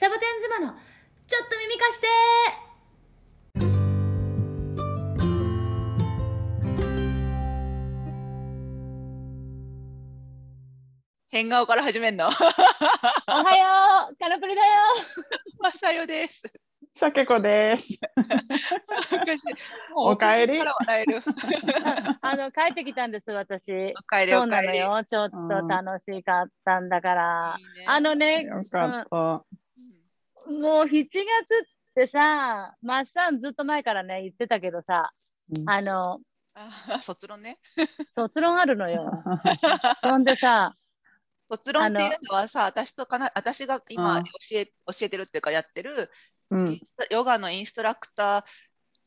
[0.00, 0.76] サボテン妻の
[1.26, 2.06] ちょっと耳貸して
[11.26, 12.28] 変顔から始めんの？
[12.28, 12.36] おは
[13.56, 14.68] ようカナプリだよ
[15.58, 16.44] まさよです。
[16.92, 18.00] しゃけこです。
[19.96, 21.22] おかえりオープニングから笑える。
[22.22, 24.78] あの帰ってきたんです私おかえりそうなおかえり。
[24.78, 25.36] のよちょっと
[25.66, 29.44] 楽しかったんだから、いいねあのねよかった。
[30.48, 35.10] もう7月ってさマッサンずっと前からね言ってたけどさ
[35.66, 36.20] あの
[36.54, 37.58] あ卒論ね。
[38.12, 39.10] 卒論あるのよ。
[40.02, 40.74] そんでさ
[41.48, 43.82] 卒論っていうのはさ、私とかな、私がうん。
[43.88, 44.72] 今教え、教
[45.02, 46.10] えてるっていうかやってる、
[46.50, 46.80] うん。
[47.10, 48.44] ヨガのインストラクター、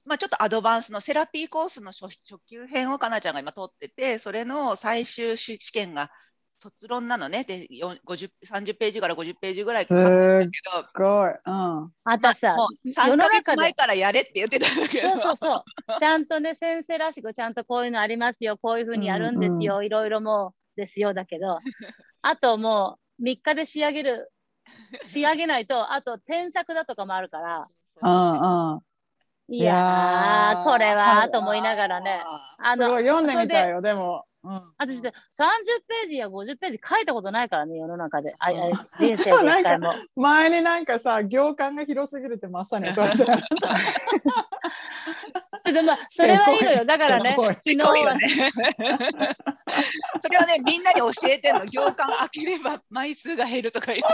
[0.06, 6.10] まあ、ちょっとアドバンスのセラピーコースの初初級編をかなちゃんが今取ってて、それの最終試試験が
[6.62, 7.44] 卒論なのね。
[7.44, 11.32] で、よん50 30ページから50ページぐらいすかかるんっだけど、ごい。
[11.32, 11.92] うん。
[12.04, 15.64] あたさ、もう世3ヶの中で月前からやれって言ってたんだけど、そうそうそう。
[16.00, 21.60] ちゃんとね、先生らしく、ちゃんとこういうのありますよ、こういうふうにやるんですよ、いろいろもうですよ、だけど、
[22.22, 24.32] あともう3日で仕上げる、
[25.08, 27.68] 仕上げないと、あと添削だとかもあるから、
[28.02, 28.82] うんうん。
[29.52, 32.24] いいやこれははいと思いながらね、
[32.58, 34.24] あのすごい読んでみたよ、でも。
[34.44, 34.62] うん。
[34.78, 35.14] 私で30
[35.88, 38.34] ページや50ページ書いたことないからね、世の中で。
[38.40, 38.58] ああうん
[38.98, 39.94] 人生で一回も。
[40.16, 43.02] 前になんかさ、行間が広すぎるってまさにこ
[46.10, 46.86] それはいいのよ。
[46.88, 48.28] だからね、昨日はね。
[50.22, 51.66] それはね、みんなに教えてんの。
[51.66, 54.06] 行間開ければ枚数が減るとか言って。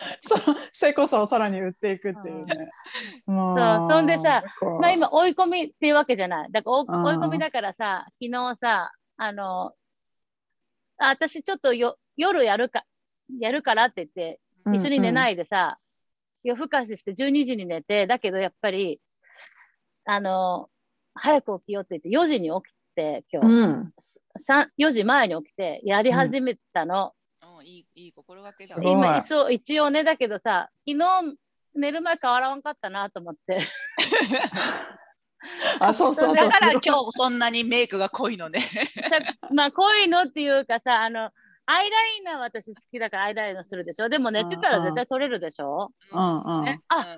[0.20, 2.70] そう、せこさをさらに売っていくっていうね。
[3.26, 4.42] もそうそんでさ、
[4.80, 6.52] まあ今追い込みっていうわけじゃない。
[6.52, 9.72] だから追い込みだからさ、昨日さ、あの、
[10.98, 12.84] あ私ちょっとよ夜やるか、
[13.38, 14.40] やるからって言って、
[14.72, 15.78] 一緒に寝ないでさ、
[16.42, 19.00] 夜更かしして12時に寝て、だけどやっぱり、
[20.04, 20.68] あの、
[21.14, 23.92] 早く起きようって言って4時に起きて、今日、うん
[24.78, 27.12] 4時前に起きてやり始めたの。
[27.14, 27.19] うん
[27.62, 31.36] いいいい心がけだ今そう一応ね、だけどさ、昨日
[31.74, 33.60] 寝る前変わらんかったなと思って。
[35.80, 36.50] あ、そうそうそう。
[36.50, 38.60] だから今日そんなにメイクが濃いのね。
[39.08, 39.18] さ
[39.50, 41.30] まあこういうのっていうかさあの
[41.66, 47.16] アイライナー私好きだからアイライナーするでしょでも寝てたら絶対取れるでしょうんうんねあ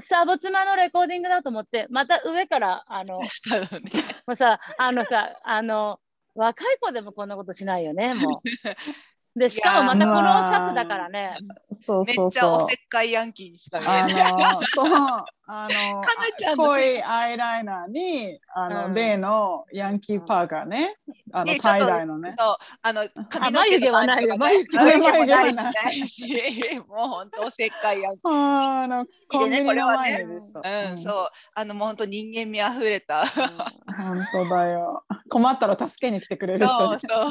[0.00, 3.90] サボ妻のレコーディングだと思ってまた上からあのうんしたのね。
[4.26, 6.00] もうさあのさあの
[6.34, 8.32] 若い子でもこんなことしないよねもう。
[9.36, 11.36] でしかもまたこのシャツだからね。
[11.72, 12.74] そうめっそうそうちゃおせ。
[12.76, 14.32] っかいヤンキーにしか見えあない。
[14.54, 20.94] の、そう、あの、かなちゃんの濃いアイライナーに、あの、うん例のヤンキーパーカーね、
[21.32, 22.34] あの、タイダイのね。
[22.38, 28.30] そう、あの、髪の眉毛はないよ眉毛はないし眉毛はないし、もう本当おせっかいヤンキー。
[28.30, 30.60] あの、コンビニの前でした。
[30.60, 33.26] うん、そう、あの、もう本当人間味あふれた。
[33.26, 35.04] 本当だよ。
[35.28, 37.00] 困ったら助けに来てくれる人そうね。
[37.08, 37.30] そう。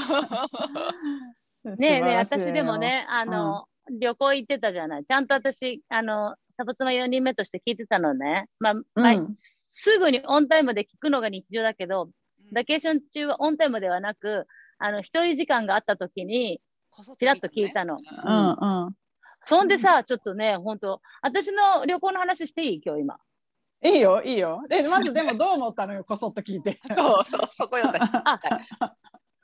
[1.64, 2.78] ねえねえ私でも。
[2.78, 3.66] ねあの、
[4.00, 5.06] 旅行行ってたじゃない？
[5.06, 8.48] ちゃんと私あのサボ妻4人目として聞いてたのね。
[8.60, 9.38] まあ、う毎ん。
[9.68, 12.10] すぐにオンタイムで聞くのが日常だけど、
[12.52, 14.46] バケーション中はオンタイムではなく、
[14.78, 16.62] あの、一人時間があった時に、
[17.18, 17.98] ちらっと聞いたの。
[18.26, 18.52] うん
[18.86, 18.96] うん。
[19.44, 22.82] そんでさ、ちょっとね、本当私の旅行の話していい？
[22.86, 23.18] 今日今。
[23.86, 24.64] いいよ、いいよ。
[24.70, 26.80] で、まず でもどう思ったのよ、こそっと聞いて。
[26.94, 28.02] そうそう、そこよ、私。
[28.24, 28.40] あ、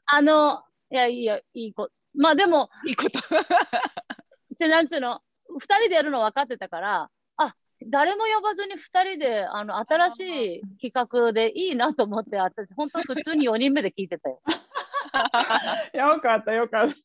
[0.06, 1.90] あの、いや、いいよ、いい子。
[2.15, 3.19] まあでも、いいこと。
[4.59, 5.21] でなんつうの、
[5.59, 7.55] 二人でやるの分かってたから、あ、
[7.87, 10.19] 誰も呼ばずに二人で、あの、新し
[10.79, 14.41] い企画でいいなと思って、私、本当普通に4人目で聞いてたよ。
[15.93, 16.93] よかった、よかった。
[16.93, 16.95] い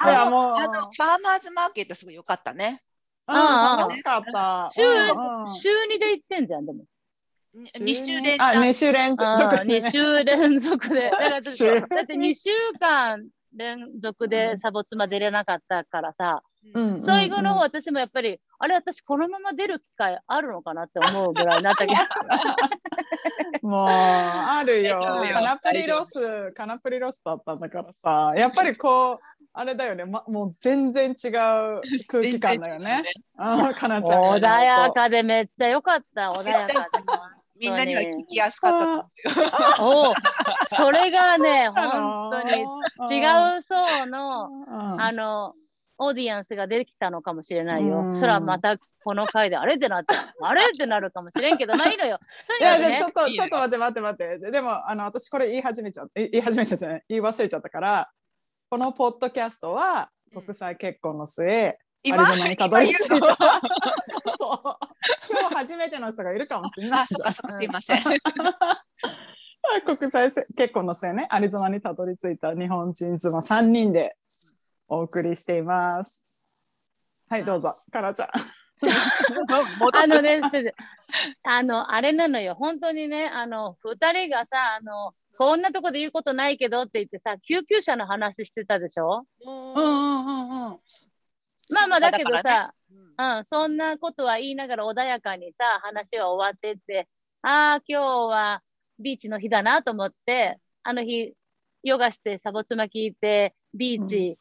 [0.00, 2.82] あの、やもうあの、ファーマーズマーケットすごい良かったね。
[3.28, 4.68] うん、ああ楽しかった。
[4.72, 6.84] 週うんうん週2で行ってんじゃん、でも。
[7.54, 9.90] に二週連チあ、ャン2週連続あで2ね。
[9.90, 11.10] 週連続で。
[11.10, 16.42] だって2週間連続でサボ妻出れなかったからさ、
[16.74, 22.00] うん最後の方私もやっぱり、あれ私このまま出る機会あるのかなって思うぐらいになったけど。
[23.62, 24.98] もうある よ。
[24.98, 28.32] カナプリロスカナプリロスだったんだからさ。
[28.36, 29.18] やっぱりこう
[29.52, 33.02] あれだよね、ま、もう全然違う空気感だよね。
[33.38, 34.22] うんかなちゃん。
[34.22, 36.78] 穏やかでめっちゃ良かった、穏やかで。
[37.60, 40.14] みんなには聞きやすかったと思う
[40.74, 45.00] それがね、あ本当にに違う層の、うん。
[45.00, 45.54] あの、
[45.98, 48.00] オーディエンスができたのかもしれないよ。
[48.00, 48.20] うん。
[48.20, 52.18] そらまたこの回であれってなって、 あれってなるかもしれんけど、まあいいのよ。
[52.60, 54.38] いやちょっとちょっと待って待って待って。
[54.38, 58.10] ででもあの私これ言い始めちゃった言い始めちゃった言い忘れちゃったから
[58.70, 62.22] このポッドキャストは国際結婚の末、今？
[62.22, 63.38] アリゾナにたどり着いた。
[65.30, 68.02] 今日初めての人がいるかもしれないあ、そっかそっか、すいません。
[69.84, 74.16] 国際せ結婚の末ね、アリゾナにたどり着いた日本人妻3人で
[74.88, 76.26] お送りしています。
[77.28, 78.28] はい、どうぞ、かなちゃん。
[79.92, 80.74] あのね、先生
[81.44, 82.54] あの、あれなのよ。
[82.54, 89.24] 本当にね、あの、二人がさ、あの、こんなとこで言うことないけどって言ってさ、救急車の話してたでしょ？
[89.44, 90.78] もううんうんうんうん。
[91.70, 92.72] まあまあ、だけどさ、
[93.18, 97.08] うん、そんなことは言いながら穏やかにさ、話は終わってって、
[97.42, 98.62] ああ、今日は
[99.00, 101.34] ビーチの日だなと思って、あの日、
[101.82, 104.38] ヨガして、サボツマ聞いて、ビーチ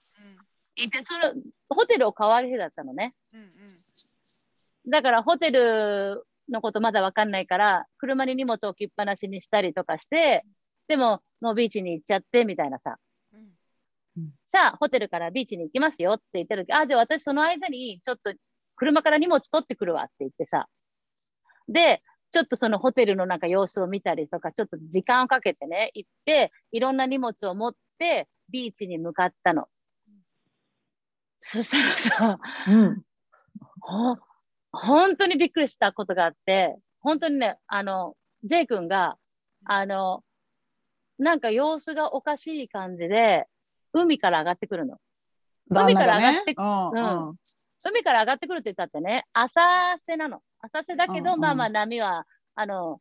[0.75, 1.33] 行って、その、
[1.69, 3.15] ホテルを変わる日だったのね。
[3.33, 3.47] うんうん
[4.89, 10.45] だからホテルのことまだわかんないから、車に荷物を置きっぱなしにしたりとかして、
[10.87, 12.97] でももうビーチに行っちゃってみたいなさ。
[13.33, 18.33] うんさあ、ホテルからビーチに行きますよって言った時、あ、じゃあ私その間にちょっと
[18.77, 20.67] 車から荷物取ってくるわって言ってさ。
[21.67, 22.01] で、
[22.31, 29.67] ちょっとそのホテルのなんか様子を見たりとか、ちょっと時間をかけてね、行って、いろんな荷物を持ってビーチに向かったの。
[31.41, 32.39] そしたらさ、
[32.69, 33.03] うん。
[33.79, 34.17] ほ
[34.71, 39.17] 本当にびっくりしたことがあって、本当にね、あの、ジェイ君が、
[39.65, 40.23] あの、
[41.17, 43.47] なんか様子がおかしい感じで、
[43.93, 44.97] 海から上がってくるの。
[45.69, 47.35] 海から上がって旦那がねうんうん
[47.83, 49.61] 海から上がってくるって言ったってね、浅
[50.05, 50.41] 瀬なの。
[50.61, 52.25] 浅瀬だけど、うんうんまあまあ波は、
[52.55, 52.99] あの、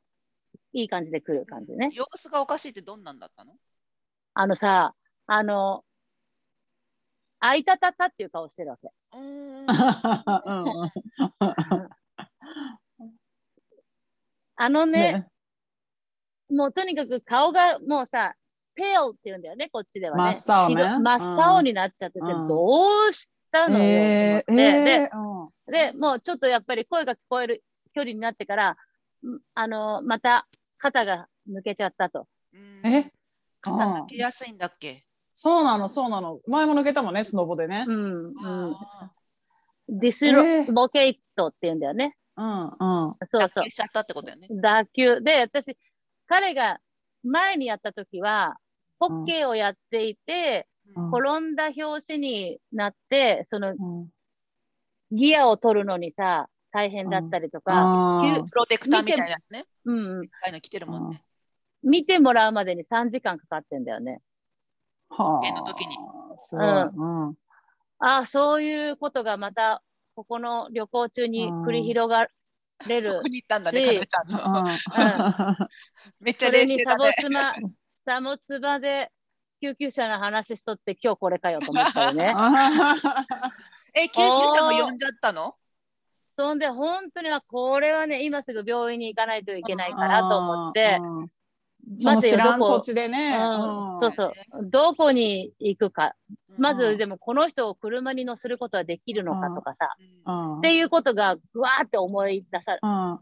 [0.72, 1.90] いい感じで来る感じね。
[1.92, 3.54] 様子がおかしいってどんなんだったの？
[4.34, 4.94] あのさ、
[5.26, 5.82] あの、
[7.40, 8.88] あいたたたっていう顔してるわけ。
[9.12, 9.66] うーん
[14.58, 15.28] あのね、ね
[16.50, 18.34] もうとにかく顔がもうさ、
[18.74, 20.38] ペールって言うんだよね、こっちではね。
[20.40, 23.28] 真っ青ね白真っ青になっちゃってて、うんどうし
[23.64, 27.64] たのよ、えーと思ってでえーうんで、もうちょっとやっぱり声が聞こえる
[27.94, 28.76] 距離になってから、ん
[29.54, 30.46] あの、また
[30.78, 32.28] 肩が抜けちゃったと。
[32.52, 33.10] うんえ？
[33.60, 35.04] 肩抜けやすいんだっけ？
[35.34, 36.38] そうなの、そうなの。
[36.46, 37.92] 前も抜けたもんね、スノボでねう。
[37.92, 38.34] ん、うん。
[38.76, 39.10] あ
[39.88, 42.16] ディスロえーボケイットって言うんだよね。
[42.36, 42.68] うんうん。
[43.10, 43.70] ーそうそう脱臼。
[43.70, 44.46] しちゃったってことだよね。
[44.50, 45.20] 打球。
[45.20, 45.76] で、私、
[46.28, 46.78] 彼が
[47.24, 48.56] 前にやった時は、
[49.00, 54.08] ホッケーをやっていて、うん転んだ拍子になって、そのうん
[55.12, 59.64] ギアを取るのにさ、大変だったりとか、プロテクターみたいなやつね。
[59.84, 61.22] うんいうの着てるもんね。
[61.82, 64.20] 見てもらうまでに3時間かかってんだよね。
[65.08, 66.36] はゲの時にあ。
[66.36, 66.66] すごい。
[66.66, 67.34] うん
[67.98, 69.82] ああ、そういうことがまた、
[70.16, 72.28] ここの旅行中に繰り広が
[72.86, 73.28] れるそこ。
[73.28, 74.70] に行ったんだね、しかなちゃんの。
[75.60, 75.68] うん
[76.20, 77.12] めっちゃそれに冷静だね。
[77.14, 77.54] サボツマ、
[78.04, 79.10] サボツバで
[79.60, 82.34] 救急車の話しとって今日これかよと思ったよね。
[83.94, 85.54] え、 救急車も呼んじゃったの？
[86.34, 90.98] そんで本当にあこれはね、今すぐ病院に行かないといけないからと思って、
[92.04, 93.36] まず知らんどこ土地でね。
[93.38, 94.32] うん、そうそう、
[94.64, 96.14] どこに行くか、
[96.58, 96.78] まうん。
[96.78, 99.94] ずでもこの人を車に乗せることはできるのかとかさ、
[100.26, 100.52] うん。
[100.52, 100.58] うん。
[100.58, 103.12] っていうことがぐわーって思い出され、うん。
[103.12, 103.20] うん。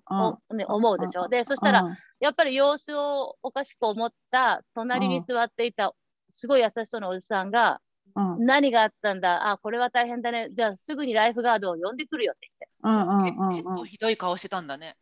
[0.48, 1.28] おね、思うでしょ。
[1.28, 1.96] で、そしたら、うん。
[2.20, 5.94] やっぱり様子をおかしく思った隣に座っていた
[6.34, 7.80] すごい優しそうなおじさんが、
[8.16, 12.68] うん何があったんだ、あ、これは大変だね、じゃあすぐにライフガードを呼んでくるよって言って。
[12.82, 14.96] うんうん結うんうん結構ひどい顔してたんだね。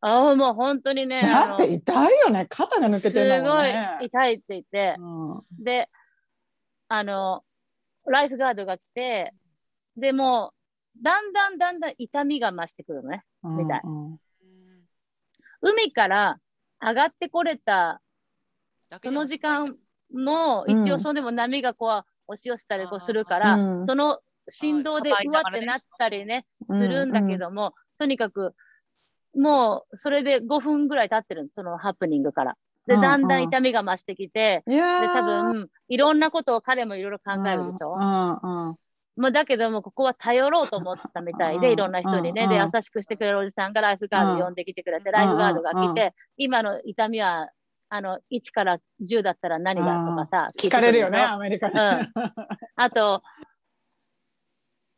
[0.00, 2.46] ああ、もう本当にね、だって痛いよね。
[2.48, 4.06] 肩が抜けてんだすごい。
[4.06, 5.88] 痛いって言って、うんで、
[6.88, 7.44] あの、
[8.06, 9.32] ライフガードが来て、
[9.96, 10.52] でも
[10.98, 13.24] う、だんだんだんだん痛みが増してくるのね。
[13.42, 14.20] みたいうんうん
[15.62, 16.40] 海から
[16.80, 18.00] 上がってこれた
[19.02, 19.76] その時間
[20.12, 20.80] も、うん。
[20.80, 23.86] 一応そんでも波がこう押し寄せたりこうするから、うん。
[23.86, 28.54] その振動でうわってなったりね、うするんだけども、とにかく、
[29.36, 32.56] もうそれで5分ぐらい経ってるのそのハプニングから。
[32.86, 35.00] で、うんだんだん痛みが増してきて、いやー。
[35.02, 37.94] で、多分、いろんなことを彼もいろいろ考えるでしょ？
[37.94, 38.76] うんうん。
[39.16, 41.72] まあ、だけども、ここは頼ろうと思ったみたいで、うん。
[41.74, 42.70] いろんな人にね、で、うん。
[42.74, 45.12] 優しくしてくれるおじさんがライフガード呼んできてくれて、うん。
[45.12, 47.50] ライフガードが来うんて、今の痛みは、
[47.90, 51.74] あの、1から10だったら何がとかさ、聞かれるよね、アメリカで。
[51.74, 52.30] うん。
[52.76, 53.22] あと、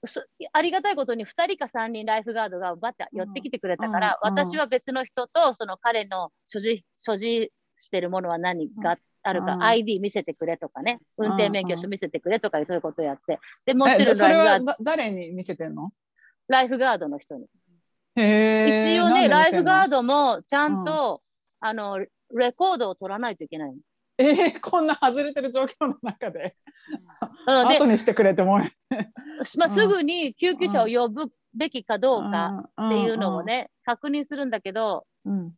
[0.05, 0.23] そ
[0.53, 9.63] ありがたいことに2人か3人ライフガードがバッて寄ってきてくれたから、うんうん私は別の人と、その彼の所持所持してるものは何があるか、うん。
[9.63, 15.93] ID 見せてくれとかね、運転免許証見せてくれとか、そういうことをやって、で、もえちろんそれはライフガードだ誰に見せてんの？
[16.49, 17.47] ライフガードの人に。
[18.17, 19.99] 一応ね、ライフガード。
[19.99, 21.23] ドもちゃんと、
[21.61, 23.77] あの、レコードを取らないといけないの。
[24.19, 26.57] えー、こんな外れてる状況の中で。
[27.47, 28.59] 後にしてくれても。
[28.59, 29.71] まあ、うん。
[29.71, 35.53] すぐに救急車を呼ぶべきかどうかっっていうのを、ね、確認するんだけど、うん。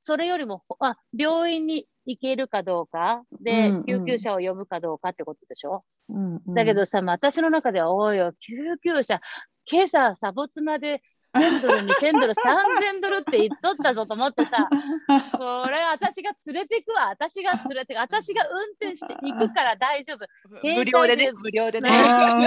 [0.00, 3.84] それよりもあ病院に行けるかどうかで、うんうん。
[3.84, 6.54] 救急車を呼ぶかどうかってことでしょ、うんうん。
[6.54, 9.20] だけどさ、まあ私の中では、おいよ、救急車、
[9.70, 11.02] 今朝、サボツまで
[11.34, 14.68] 1000ドル、2000ドル、3000ドルって言っとったぞと思ってさ、
[15.32, 20.26] これ私が連れてくわ、私が連れてく、私が運転して行くから大丈夫。
[20.62, 21.90] 無料でね、無料でね。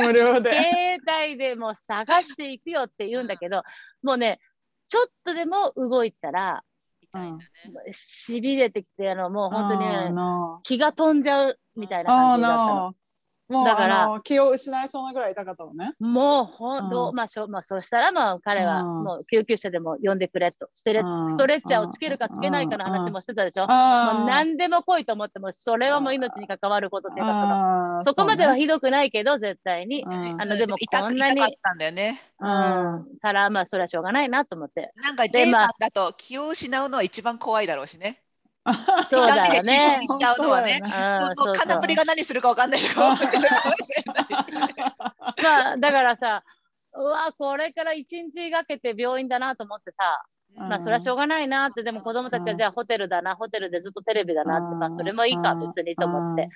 [0.04, 0.51] 無料で。
[0.51, 3.63] 携帯でもう探していくよって言うんだけど、
[4.04, 4.39] もうね、
[4.88, 6.63] ちょっとでも動いたら。
[7.92, 12.96] しびれてきて、あのもう本当にね、な気が飛んじゃうみたいなあ感じだったの。
[13.50, 15.94] なもうだから気を失いそうなぐらい痛かったのね。
[16.00, 23.68] もうほんと、うんまあしょ、まあ、そしたら、まあ、彼はうんもう救急車でも呼んでくれと、ストレうんストレッチャーをつけるかつけないかの話もしてたでしょ。
[23.68, 30.04] もあう何でも来いと思っても、それはもう命に関わることっていうか、そこまではひどくないけど、絶対に。
[30.04, 32.20] うんあのでもこんなに痛かったんだよね。
[32.40, 33.06] ううんん。
[33.22, 34.92] から、まあ、それはしょうがないなと思って。
[34.96, 38.22] なんかで J まあさんだと気を失うのは一番怖いだろうしね。
[39.12, 40.79] そうだよねしちゃうのはね。
[40.81, 44.75] うん、もそううそう金振りが何するかわかんないかもしれないしね。
[45.43, 46.43] まあ、だからさ、
[46.93, 50.24] うわ、これから一日がけて病院だなと思ってさ、
[50.57, 56.50] うんまあ、それはしょうがないなって、でも子供たちはじゃあホテルだな、ホテルでずっとテレビだなって、まあ、それもいいか、うん別にと思って。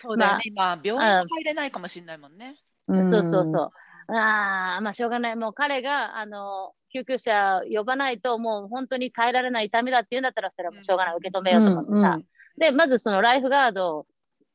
[0.00, 0.40] そうだよね。
[0.44, 2.54] 今病院入れないかもしれないもんね。
[2.88, 3.70] うんそうそうそう。
[4.08, 5.36] ああ、まあしょうがない。
[5.36, 11.16] もう彼が、あの、救急車呼ばないと、もう本当に耐えられない痛みだって言うんだったら、それはもうしょうがない。
[11.16, 12.14] 受け止めようと思ってさ。
[12.16, 12.24] うん
[12.58, 14.06] で、まずそのライフガード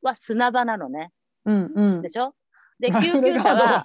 [0.02, 1.12] は砂場なのね。
[1.44, 2.34] うんうんでしょ？
[2.80, 3.84] で、 救急車は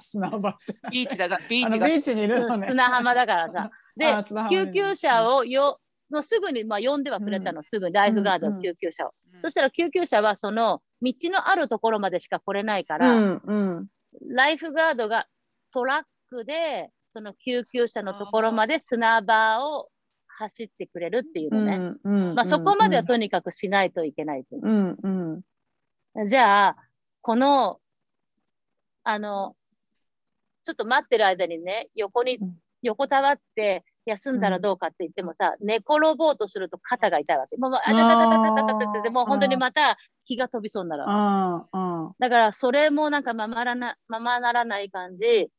[0.91, 1.85] ビーチだが、ビあーチが。
[1.85, 2.67] のビーチにいるうんのね。
[2.69, 3.69] 砂浜だからさ。
[3.95, 4.07] で
[4.49, 9.13] 救急車をよ、もうすぐに、まあ、呼んではくれたの、すぐにライフガード、うんうん救急車を。
[9.33, 13.87] うんそしたら救急車はその道のあるところまでしか来れないから、うんうん
[14.31, 15.27] ライフガードが
[15.71, 19.89] トラックでその救急車のところまで砂場を
[20.27, 25.41] 走ってくれるっていうのね、うんうん、まあ、そこまではとにかくしないといけないという、うん
[26.15, 26.75] うん、じゃあ
[27.21, 27.79] この
[29.03, 29.55] あの
[30.63, 32.39] ちょっと待ってる間にね横に
[32.83, 37.57] 横たわって休んだらどうかって言ってもさ、うん、寝転ぼうとすると肩が痛いわけ。
[37.57, 41.03] もうあたたたたたたたってもう本当にまた気が飛びそうになる
[42.19, 45.49] だからそれもなんかままらなままならない感じ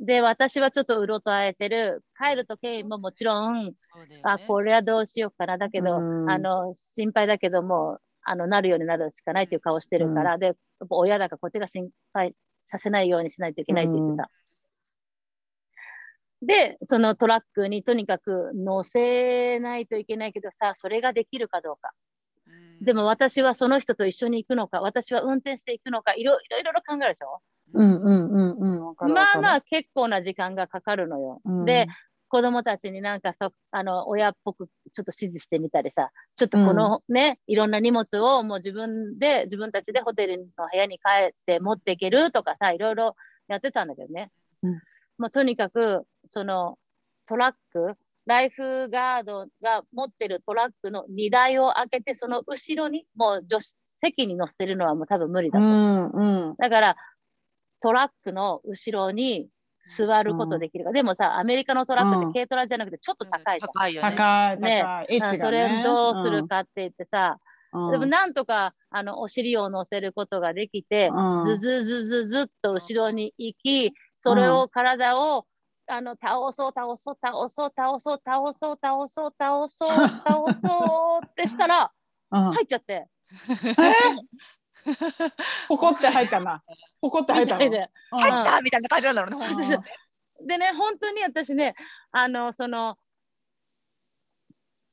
[0.00, 2.02] で、私はちょっとうろとあえてる。
[2.18, 3.74] 帰るとケインももちろん、ね
[4.22, 5.58] あ、これはどうしようかな。
[5.58, 10.56] だけど、うんあの、心配だけども、あの、なるようになるしかないっていう顔してるから、で、やっ
[10.88, 12.34] ぱ親だからこっちが心配
[12.70, 14.30] させないようにしないといけないって言ってさ。
[16.42, 21.92] で、そのトラックにとにかく乗せないといけないけどさ、それができるかどうか。
[22.46, 22.50] う
[22.82, 31.40] んでも私はその人と一緒に行くのか、私は運転していくのか、いろいろいろいろ考えるでしょうんうんうんうんわかるわかるまあまあ結構な時間がかかるのよ。
[31.44, 31.86] うんで、
[32.28, 43.16] 子供たちになんかそ、あの、親っぽくちょっと指示してみたりさ、ちょっとこのね、いろんな荷物をもう自分で、自分たちでホテルの部屋に帰って持っていけるとかさ、いろいろ
[43.48, 44.30] やってたんだけどね。
[44.62, 44.80] うん
[45.18, 46.78] まあとにかく、その
[47.26, 47.94] トラック、
[48.26, 55.68] ライフガードが持ってるトラックの荷台を開けて、その後ろに、もう助手席に乗せるのはもう多分無理だうと。
[55.68, 56.96] んうんだから、
[57.82, 59.48] トラックの後ろに
[59.84, 60.92] 座ることできるか。
[60.92, 63.72] でもさ、アメリカのトラックって軽トラじゃなくてちょっと高いじゃん。
[63.72, 64.10] 高いよね。
[64.10, 64.52] 高
[65.08, 65.38] いね。
[65.38, 67.38] それをどうするかって言ってさ、
[67.72, 67.90] うん。
[67.92, 71.44] でもなんとかあのお尻を乗せることができて、うん。
[71.44, 75.46] ずずずずずっと後ろに行き、それを体を、
[75.86, 81.90] あの倒そう倒そう倒そう倒そう倒そう倒そう倒そう倒そうってしたら
[82.32, 82.52] うん。
[82.52, 83.08] 入っちゃって。
[85.68, 86.62] ポコって入ったな。
[87.00, 87.60] ポコって入ったの？
[87.60, 89.78] 入ったみたいな感じなんだろうね。
[90.46, 91.74] でね、本当に私ね、
[92.12, 92.96] あの、その、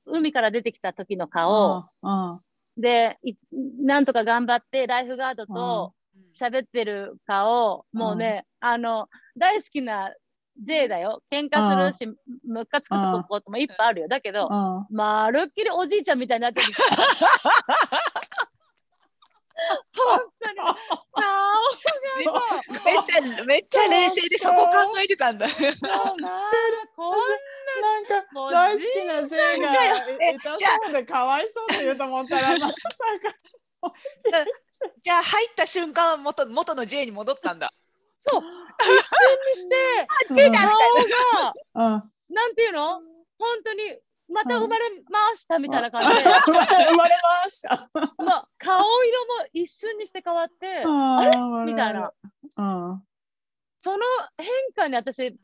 [0.06, 2.40] 海から出てきた時の顔、うん
[2.80, 5.94] で、いなんとか頑張って、ライフガードと
[6.40, 10.14] 喋ってる顔、うんもうね、あの、大好きな
[10.64, 11.22] J だよ。
[11.32, 14.08] 喧嘩するし、ムカつくとこともいっぱいあるよ。
[14.08, 14.96] だけど、うん。
[14.96, 16.68] まるっきりおじいちゃんみたいになってる。
[19.96, 20.58] 本当に。
[20.58, 22.86] 顔がもう。
[22.86, 25.48] めっちゃめっちゃ冷静でそこ考えてたんだ。
[25.50, 25.70] そう
[26.22, 26.52] な
[26.96, 27.20] こん
[27.82, 32.74] なんか大好きな J がそうでかわいそうって言うと思ったらまさか。
[33.82, 34.46] おじゃん
[35.04, 37.72] じゃあ入った瞬間は元元の J に戻ったんだ。
[38.30, 38.96] そう、一瞬
[39.46, 39.76] にして、
[40.36, 40.72] 出たみたい
[41.32, 42.34] 顔が、 うん。
[42.34, 43.02] なんていうの？
[43.40, 47.90] 本当にまた生まれましたみたいな感じで、生まれ生ました。
[47.94, 51.32] まあ、顔色も一瞬にして変わって、あれ？
[51.66, 52.12] みたいな。。
[52.58, 53.04] うん。
[53.80, 54.04] その
[54.38, 55.38] 変化に私、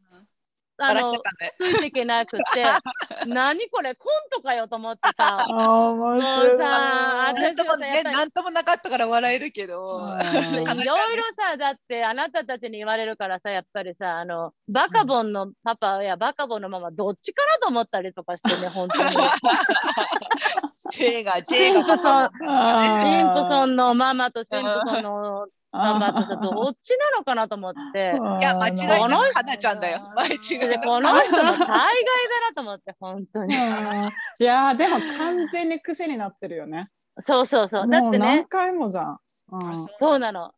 [0.77, 1.53] あの笑っちゃったんで。
[1.55, 2.43] ついていけなくて、
[3.27, 5.37] 何これ、コントかよと思ってさ。
[5.39, 6.49] ああ、面白い。
[6.49, 9.97] もうさあなんともね、なんともなかったから笑えるけど。
[9.97, 19.11] う んいろいろさ、だってあなたたちに言われるからさ、やっぱりさ、あの、バカボンのパパやバカボンのママ、どっちかなと思ったりとかしてね、 本当に。
[20.91, 22.31] シンプソン、
[23.01, 28.13] シンプソンのママとシンプソンのパパとさ、あどっちなのかなと思って。
[28.17, 30.11] ーいや、間違いこの人なくかなちゃんだよ。
[30.15, 30.85] 間違いでなく。
[30.87, 33.55] この人も大概だなと思って、本当に。
[33.55, 36.85] うんいやーでも完全に癖になってるよね。
[37.25, 37.87] そうそうそう。
[37.89, 39.19] だもうってね何、回もじゃん。
[39.51, 40.53] うんあそうなの。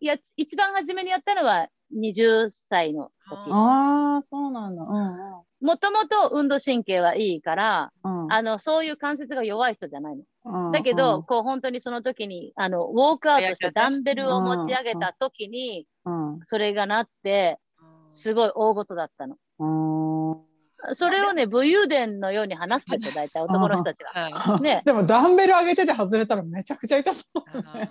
[0.00, 3.38] いや、一番初めにやったのは20歳の時。
[3.50, 4.82] ああ、そうなんだ。
[4.82, 10.22] うんもともと運動神経はいいから、うんうんあの、そういう関節が弱い人じゃないの。
[10.46, 17.58] うんだけど、こう本当にその時に、あの、ウォークアウトしてダンベルを持ち上げた時に、うんそれがなって、
[18.06, 19.36] すごい大事だったの。
[19.58, 20.50] うん
[20.94, 24.54] それをね、武勇伝のように話すんですよ、大体男の人たちは。
[24.56, 27.24] うんね、でもダンベル上げてて外れたらめちゃくちゃ痛そ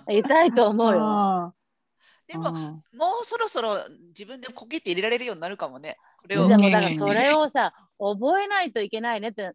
[0.08, 0.12] う。
[0.12, 1.52] 痛いと思うよ。
[2.30, 2.64] あでも、ーうん
[2.98, 3.76] もうそろそろ
[4.08, 5.96] 自分で小切って入れられるようになるかもね。
[6.18, 9.54] これをでもだからそれをさ、覚えないといけないねっていう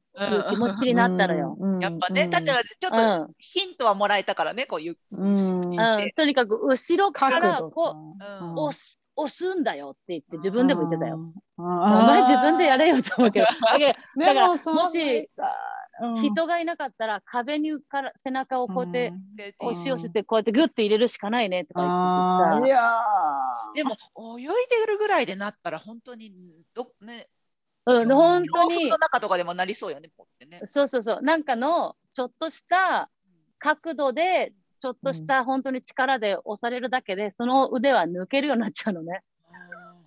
[0.49, 1.57] 気持ちになったのよ。
[1.59, 3.31] うんやっぱね、だってちょっうとん。
[3.37, 4.97] ヒントはもらえたからね、こういう。
[5.11, 11.19] うんうん、とにかく後ろか角ら度こうんう押す押すんだよって言って自分でも言ってたよ。。
[11.57, 13.45] おお前自分でやれよと思うけど。
[13.45, 13.53] だ
[14.25, 15.25] から もしうん
[16.21, 22.73] 人がいなかったら壁にから背中をこうやってで押し押してこうやってグッて入れるしかないねとか言って
[23.75, 23.97] でも、
[24.37, 24.51] 泳いで
[24.87, 26.33] るぐらいでなったら、本当に
[26.73, 27.27] ど、ね、
[27.85, 28.89] さ、うん、本当に。
[28.89, 30.61] の中とかでもなりそうよね、ポってね。
[30.65, 31.21] そうそうそう。
[31.21, 33.09] なんかのちょっとした
[33.59, 39.21] 角度でちょっとした本当に力で押されるだけでその腕は抜けるようになっちゃうのね。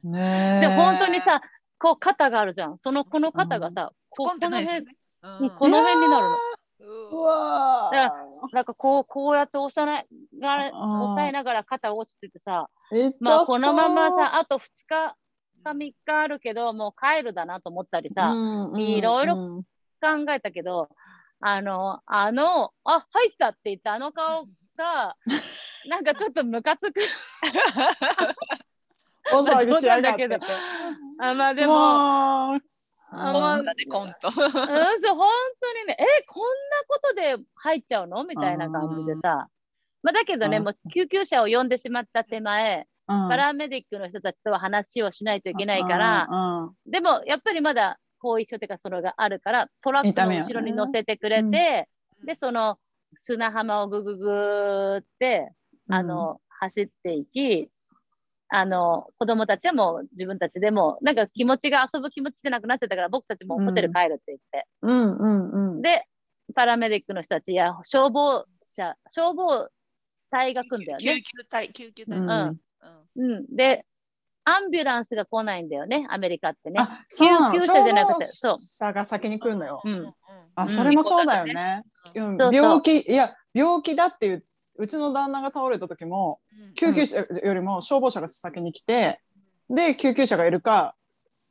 [0.05, 0.11] ー。
[0.11, 1.43] ねで本当にさ
[1.79, 2.79] こう肩があるじゃん。
[2.79, 4.97] そのこの肩がさ、こコンってこの辺ね。
[5.23, 5.51] うん。
[5.51, 6.37] この辺になるの。
[7.11, 8.15] うわだ
[8.53, 10.07] なんかこうこうやって押さない
[10.41, 15.17] が押さえながら肩落ちててさーまあこのまま痛さあと2日
[15.65, 19.63] か3日あるけどもう帰るだなと思ったりさ、そううんいろいろうん
[20.01, 20.89] 考えたけど
[21.41, 25.17] あのあのあ入ったって言ったあの顔が
[25.89, 27.01] なんかちょっとムカつく。
[29.31, 30.29] 大騒ぎしやがって。
[30.29, 30.39] て
[31.21, 32.59] あまあでも
[33.11, 33.77] 本当に
[35.87, 36.53] ね、え、こんな
[36.89, 38.25] ことで入っちゃうの？
[38.25, 39.49] みたいな感じでさ。
[40.03, 43.29] まあ、だけどね、もう救急車を呼んでしまった手前、うん。
[43.29, 46.73] パラメディックの人たちとは話をしないといけないから、うんうん。
[46.91, 51.89] でもやっぱりまだ後遺症というか、それがあるから、トラックの後ろに乗せてくれて、
[52.25, 52.79] で、その
[53.23, 55.53] 砂浜をぐぐぐーって、
[55.89, 57.71] あの、走っていき、
[58.51, 64.67] あの、子供たちはもう自分たちでも、なんか気持ちが遊ぶ気持ちじゃなくなっちゃったから、僕たちもうホテル帰るって言って。
[64.83, 66.05] うんうんうんで、
[66.55, 69.69] パラメディックの人たちや消防車、消防
[70.31, 71.23] 隊が来るんだよ救ね。
[71.23, 72.19] 急隊、救急隊。
[72.19, 72.61] うんうん
[73.17, 73.57] うん。
[73.57, 73.85] で、
[74.45, 76.81] アンビュランスが来ないんだよね、アメリカってね。
[76.81, 79.83] あそうなの救急車じゃなくて消防車が先に来るのよ。
[79.85, 80.15] うん
[80.55, 81.83] あ、うんそれもそうだよね。
[82.15, 84.45] うんそうそう病気いや病気だっていう
[84.79, 86.41] うちの旦那が倒れた時も
[86.77, 89.21] 救急車よりも消防車が先に来て、
[89.69, 90.95] で救急車がいるか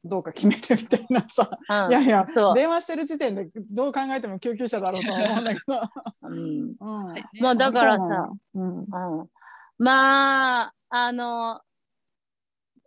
[0.04, 1.92] どうか決めるみたいなさ、うん。
[1.92, 5.82] いやいや電話してる時点でどう考えても救急車だろうと思うんだけど。
[6.24, 6.40] うん。
[6.40, 6.76] うん。
[7.42, 8.78] まあだからさ、のうん。
[8.80, 9.30] うん、
[9.78, 11.62] まあ、あの、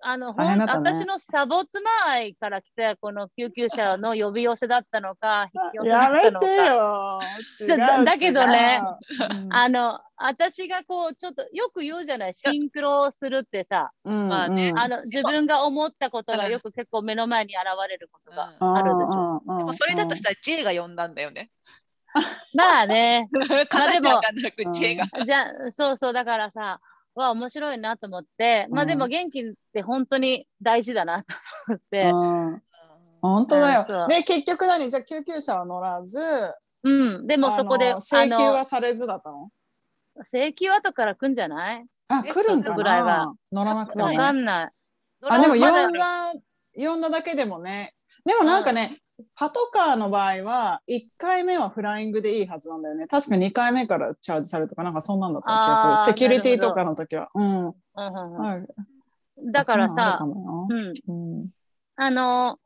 [0.02, 0.64] あの、ね。
[0.66, 7.20] 私のサボ妻愛から来たこの救急車の呼び寄せだったのか、引き寄せだったのか。
[7.68, 8.80] だだけどね
[9.50, 14.70] あの、私がこう、ちょっとよく言うじゃない、シンクロするってさ、うんまあね。
[14.70, 19.42] うんあの、自分が思ったことがよく結構目の前に現れることがあるでしょ。
[19.58, 21.50] でもそれだとしたら J が呼んだんだよね。
[22.54, 23.28] まあね、
[23.68, 25.06] かなちゃんじゃなく J が。
[25.24, 26.80] じゃあそうそう、だからさ、
[27.20, 31.34] わ、面白いなと思って、まあでも元気って本当に大事だなと
[31.68, 32.62] 思って、うん。
[33.22, 34.08] 本当だよ。
[34.08, 34.88] で結局何？
[34.90, 36.18] じゃあ救急車は乗らず。
[36.82, 39.50] うん、でもそこで、あの請求はされずだったの？
[40.32, 41.86] 請求後から来んじゃない？
[42.08, 42.76] あ来るんかな。
[42.76, 43.34] ぐらいは。
[43.52, 44.06] 乗らなくても。
[44.06, 44.70] わかんない。
[45.28, 46.32] あでも呼んだ
[46.74, 47.94] 呼んだだけでもね。
[48.24, 48.98] でもなんかね、
[49.34, 53.06] パトカーの場合は1回目はフライングでいいはずなんだよね。
[53.06, 56.14] 確か2回目からチャージされるとかなんかそんなんだった気がする。
[56.14, 57.28] セキュリティとかの時は。
[57.34, 57.72] うん、は
[58.56, 59.52] い。
[59.52, 60.18] だからさ
[61.08, 61.48] うん。
[61.96, 62.58] あの、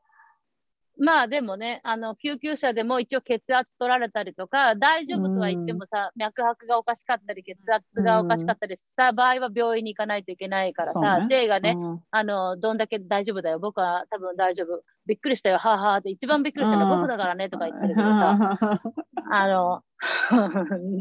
[0.97, 11.27] まあでもね、あの救急車でも一応血圧取られたりとか、大丈夫とは言ってもさ、脈拍がおかしかったり、血圧がおかしかったりした場合は病院に行かないといけないからさ、ね。
[11.29, 12.03] J がね、うん。
[12.11, 17.01] あの、どんだけ大丈夫だよ、僕は多分大丈夫、びっくりしたよ、はあはあって、一番びっくりしたのはうん。
[17.01, 18.59] 僕だからねとか言ってるけどさ、
[19.31, 19.83] あの、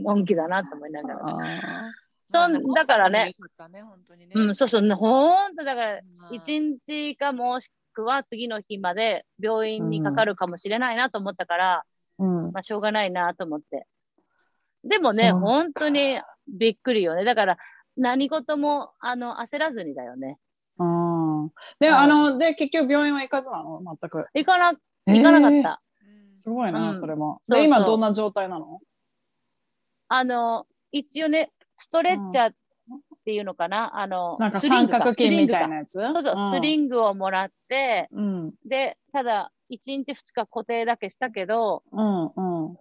[0.02, 1.20] のんきだなと思いながら。
[1.24, 1.92] あ
[2.32, 3.32] そんだからね。
[3.70, 4.32] ね、本当にね。
[4.34, 6.34] うん、そうそう、ほんとだから、うん。
[6.34, 13.86] 一日かもしくは次の日まで病院にかかるかもしれないなと思ったから、ーうんまあ、しょうがないなと思って。
[14.82, 17.24] でもね、本当にびっくりよね。
[17.24, 17.56] だから、
[17.96, 20.38] 何事もあの焦らずにだよね。
[20.78, 23.80] うんで、はいあの、で、結局病院は行かずなの？
[23.84, 24.26] 全く。
[24.34, 24.74] 行かな、
[25.06, 25.80] 行かなかっえーた。
[26.02, 27.40] うんすごいな、うんそれも。
[27.44, 28.80] そうそうで、今どんな状態なの？
[30.08, 32.54] あの、一応ね、ストレッチャーっ
[33.24, 35.98] ていうのかな、あの、なんかスリング三角筋みたいなやつ？
[35.98, 38.54] かそうそう、スリングをもらって、うん。
[38.66, 42.78] で、ただ、1日2日固定だけしたけど、うんうん。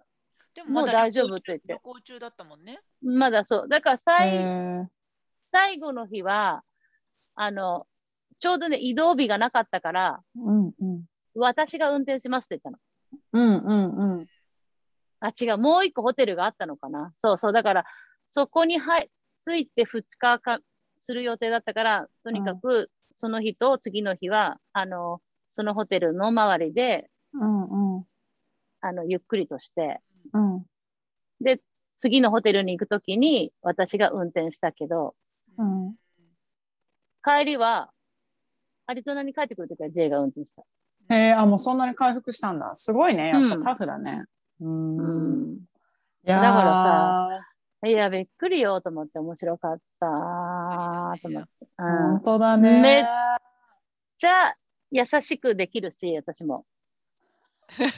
[0.54, 2.80] でももう大丈夫って言って旅行中だったもんね。
[3.02, 3.68] まだそう。
[3.68, 4.88] だから最、
[5.50, 6.62] 最後の日は、
[7.34, 7.86] あの、
[8.38, 11.04] ちょうどね、移動日がなかったから、うんうん。
[11.34, 12.78] 私が運転しますって言ったの。
[13.32, 14.26] うんうんうん。
[15.20, 17.12] あ、違う、もう一個ホテルがあったのかな。
[17.22, 17.84] そうそう、だから、
[18.28, 19.10] そこに入
[19.44, 20.58] 着いて2日か
[21.00, 25.20] する予定だったから、とにかくその日と次の日は、あの、
[25.52, 28.04] そのホテルの周りで、うんうん。
[28.80, 30.00] あの、ゆっくりとして、
[30.32, 30.64] うん
[31.40, 31.60] で、
[31.98, 35.14] 次のホテルに行くときに私が運転したけど、
[35.58, 35.94] うん
[37.22, 37.90] 帰りは、
[38.86, 40.62] アリゾナに帰ってくるときは J が運転した。
[41.14, 42.72] へえ、あ、もうそんなに回復したんだ。
[42.74, 43.28] すごいね。
[43.28, 44.24] やっうんぱタフだね。
[44.60, 44.96] うん。
[44.98, 45.56] うん。
[45.56, 45.60] い
[46.24, 47.53] やーだから
[47.86, 51.48] いや、びっくりよと思って面白かったと思って。
[51.78, 52.20] うん本。
[52.22, 52.80] 当だね。
[52.80, 53.04] めっ
[54.18, 54.56] じゃあ、
[54.90, 56.64] 優しくできるし、私も。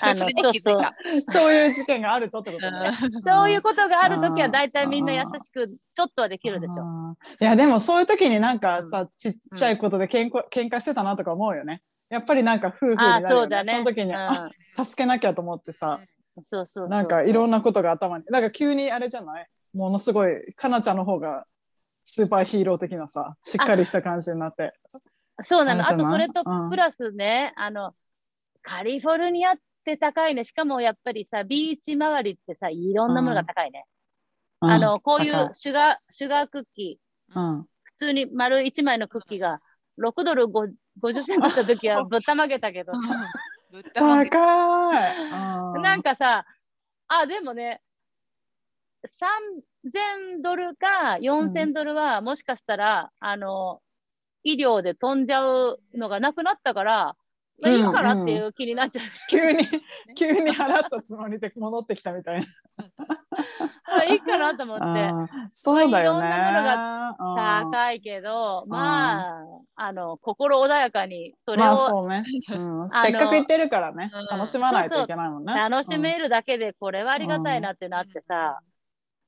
[0.01, 0.73] あその、 れちょ。
[1.27, 2.91] そういう事件があるとってことね。
[3.25, 7.17] そういうことがあるときは、うんだいたいみんな優しく、ちょっとはできるでしょ。
[7.41, 11.83] いやでもそういう時になんかさ、ちっちゃいことで喧嘩喧嘩してたなとか思うよね。
[12.09, 13.63] やっぱりなんか夫婦になるよね。
[13.65, 13.73] ね。
[13.73, 16.01] その時に、あ助けなきゃと思ってさ、
[16.37, 16.89] うん、そうそうそう。
[16.89, 18.25] なんかいろんなことが頭に。
[18.29, 19.49] なんか急にあれじゃない？
[19.77, 21.45] ものすごい、かなちゃんの方が
[22.05, 24.73] スーパーヒーロー的なさ、しっかりした感じになって。
[25.43, 25.87] そうなの。
[25.87, 27.95] あと、それとうんプラスね、あの、
[28.63, 30.45] カリフォルニアって高いね。
[30.45, 33.85] しかもやっぱりさ、ビーチ周りってさ、いろんなものが高いね。
[34.63, 37.63] うんあの、こうい高うシュガー、シュガークッキー、うん。
[37.83, 39.61] 普通に丸1枚のクッキーが
[39.99, 42.99] 6ドル5 50セントした時はぶったまげたけどさ、
[43.71, 45.83] ぶったまげ高い。
[45.83, 46.47] なんかさ、
[47.09, 47.83] あ、でもね、
[49.07, 53.81] 3000ドルか4000ドルは、もしかしたら、あの、
[54.43, 57.17] 医療で飛んじゃうのがなくなったから、
[57.61, 59.05] まあ、いいかなっていう気になっちゃう。
[59.31, 59.65] 急に、
[60.15, 62.47] 急に払ったつもりで戻ってきたみたいな。
[63.89, 65.13] まあいいかなと思って。
[65.53, 66.27] そうだよね。
[66.27, 69.45] いろんなものがうん高いけど、まあ、
[69.77, 75.55] あの、心穏やかに、それまあをそうね、うんの せっかく行ってるからね、うん楽しまないといけないもんね。
[75.55, 78.61] 楽しめるだけで、これはありがたいなってなってさ、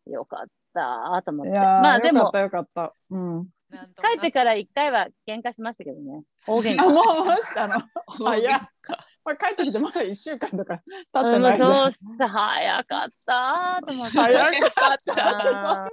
[0.08, 1.52] よかったと思って。
[1.52, 2.94] まあでもよかった、よかった。
[3.10, 3.48] うん。
[3.70, 6.22] なんともな帰ってから一回は喧嘩しましたけどね。
[6.46, 6.88] 大喧あ、嘩。
[6.88, 7.02] も
[7.34, 7.82] うしたの？
[8.24, 10.78] 早いかまあ、帰ってきてまだ1週間とか
[11.12, 11.70] 経ってうんないじゃん。
[11.70, 14.18] そうさ、早かったと思って。
[14.18, 15.14] 早かった。
[15.14, 15.90] そんあな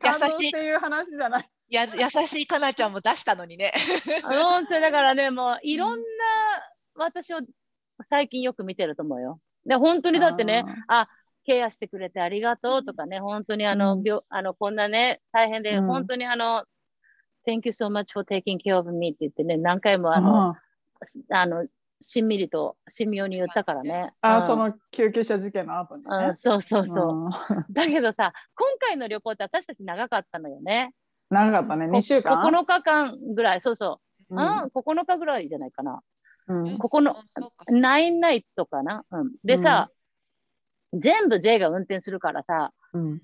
[0.00, 1.48] 感動優していう話じゃない。
[1.68, 3.72] や優しいかなちゃんも出したのにね。
[4.24, 6.04] 本当だからね、もういろんな
[6.96, 7.38] 私を
[8.10, 9.40] 最近よく見てると思うよ。
[9.64, 11.08] で、本当にだってね、あ
[11.46, 16.64] ケアしてくれてありがとうとかね、本当にあの、うん病あのこんなね、大変で、うん本当にあの、
[17.46, 21.66] Thank you so much for taking care of me って言ってね、何回もあの、うんあの、
[22.00, 24.12] しんみりと、神妙に言ったからね。
[24.20, 26.36] あ、うんその救急車事件の後にねうん、。
[26.36, 26.96] そうそうそう。
[26.96, 30.92] うんだけどさ、今回の旅行って私たち長かったのよね。
[31.30, 34.34] 長かったね、2週間？9日間ぐらい、そうそう。
[34.34, 36.00] ううんん、9日ぐらいじゃないかな。
[36.48, 37.16] うんここの
[37.68, 39.04] ナインナイトかな。
[39.10, 39.90] うん、でさ、
[41.00, 43.20] 全部 J が運転するからさ、うん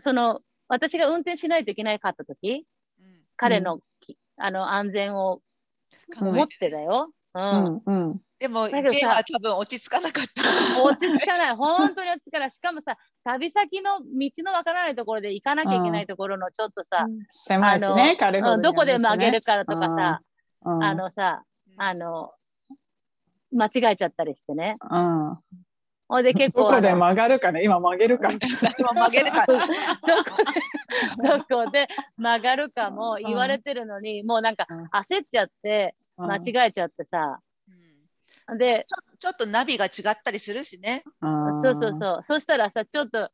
[0.00, 2.66] その、私が運転しないといけないかった時、
[2.98, 5.40] うん彼のき、あの安全を
[6.20, 7.10] うん思ってだよ。
[7.34, 7.38] う。
[7.38, 10.82] うんんうんでも J は多分落ち着かなかった。
[10.82, 11.56] 落ち着かない。
[11.56, 12.50] 本当に落ち着かない。
[12.50, 20.20] しかもさ、旅先の道のわからないところで行かなきゃいけないところのちょっとさ、狭いしね、カリフォルニアうんどこで曲げるからとかさ、
[20.64, 21.44] うん、あのさ、
[21.78, 22.32] あの、
[23.52, 24.76] 間違えちゃったりしてね。
[26.18, 26.68] うん、ほいで結構。
[26.68, 28.46] どこで曲がるかね、今曲げるかって。
[28.62, 29.46] 私も曲げるから。
[29.46, 37.40] どこで、どこで曲がるかも言われてるのに、もうなんかうん焦っちゃって、間違えちゃってさ、
[38.58, 41.02] で、ちょちょっとナビが違ったりするしね。
[41.22, 42.24] そうそうそう。
[42.28, 43.30] そしたらさ、ちょっと、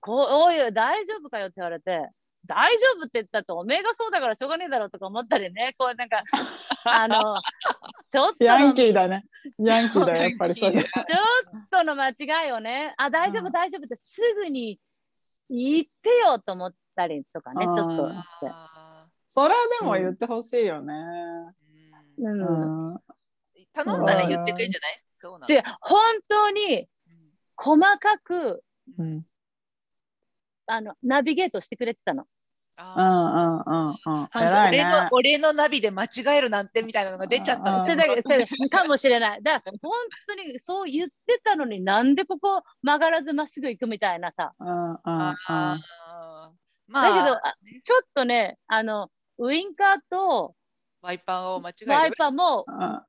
[0.00, 2.08] こういう、大丈夫かよって言われて、
[2.46, 6.22] 大丈夫って言ったって、おめえがそうだからしょうがねえだろうとか思ったりね、こうなんか、
[6.84, 7.40] あの、
[8.10, 9.24] ちょっとの、ヤンちょキーだね。
[9.58, 10.80] ヤンキーだよ、やっぱりそれ。
[10.80, 10.84] っ
[11.70, 13.52] との間違いをね、あ、大丈夫、うん。
[13.52, 14.80] 大丈夫ってすぐに
[15.48, 18.10] 言ってよと思ったりとかね、ちょっと
[19.26, 20.94] それはでも言ってほしいよね。
[20.94, 21.52] ー
[22.18, 22.40] うん。
[22.40, 22.94] うん。
[22.94, 23.00] うん
[23.72, 24.28] 頼んだらうん。
[24.28, 25.02] 言ってくれるんじゃない？
[25.20, 25.52] どうなの？
[25.54, 27.32] 違う、本当にうん。
[27.56, 28.62] 細かく
[28.98, 29.26] うん。
[30.66, 32.24] あのナビゲートしてくれてたの。
[32.76, 34.24] うあんうんうんうん。
[34.24, 34.84] ー偉いね俺。
[34.84, 39.42] の俺のナビで間違えるなんてみたいなのが出ちゃったのうんそれだけそれかもしれない。
[39.42, 39.92] だから本
[40.26, 44.52] 当にそう言ってたのになんでここ曲がらずまっすぐ行くみたいなさ。
[44.58, 44.98] うんうんうん。
[45.06, 49.08] まあだけどあちょっとね、あの
[49.38, 50.54] ウインカーと
[51.00, 53.00] ワイパーを間違えるワイパーもうん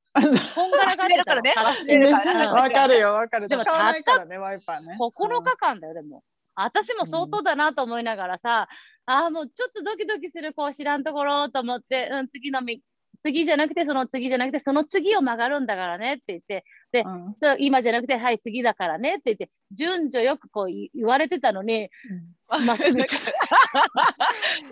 [0.54, 3.48] こんがらがるからねわかるよわかる。
[3.48, 4.96] でも使わないからね、ワイパーね。
[4.98, 6.22] 9日間だよ、でも。
[6.54, 8.68] 私も相当だなと思いながらさ、
[9.06, 12.82] ああ、もうちょっとドキドキする、こう知らんところと思って、うん、次のみ、
[13.22, 16.64] 次じゃなくて、その次じゃなくて、その次を曲がるんだからねって言って、
[17.04, 21.88] うんそう今じゃなくて、はい、次だからねって言って、順序よくこう言言われてたのに、
[22.48, 23.04] まっすぐも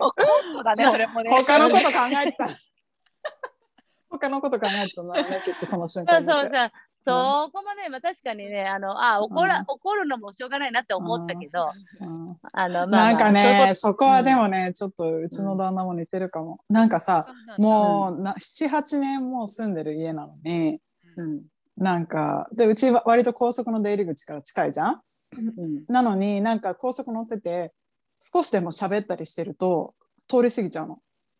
[0.07, 1.29] うコントだね、それもね。
[1.29, 1.91] 他のこと考
[2.25, 2.49] えてた。
[4.09, 6.27] 他のこと考えてたんだろうね、きっとその瞬そう間に。
[6.27, 6.71] そうそう。
[7.05, 16.59] そこもね、まあ、確かにね、あの、あ怒ら、うん怒るのもしょうがないなって思ったけど、うんあの、まあ、なんかね、そこはでもね、ちょっとうちの旦那も似てるかも。
[16.69, 20.79] なんかさ、もうな7、8年もう住んでる家なのに、
[21.15, 21.41] とうん。
[21.77, 25.01] なんか、で、うちは割と高速の出入り口から近いじゃん？
[25.37, 25.83] うん。
[25.87, 27.73] なのになんか高速乗ってて、
[28.19, 29.93] 少しでも喋ったりしてると、
[30.29, 30.95] 通り過ぎちゃうの。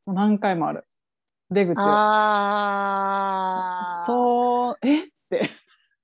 [0.06, 0.86] もう何回もある。
[1.49, 1.89] 出口を。
[1.89, 4.06] ああ。
[4.06, 5.08] そう、え？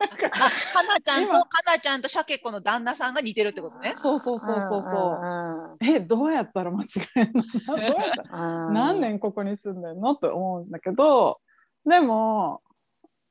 [0.07, 3.93] かなちゃんと今かなちゃんとシャケ子の旦那さんが似てるってことね。
[3.95, 5.79] そうそうそうそうそう。
[5.81, 6.85] うんえ、どうやったら間違
[7.17, 7.41] えるの？
[7.67, 10.11] どうやったらうん何年ここに住んでんの？
[10.11, 11.39] って思うんだけど、
[11.85, 12.61] でも、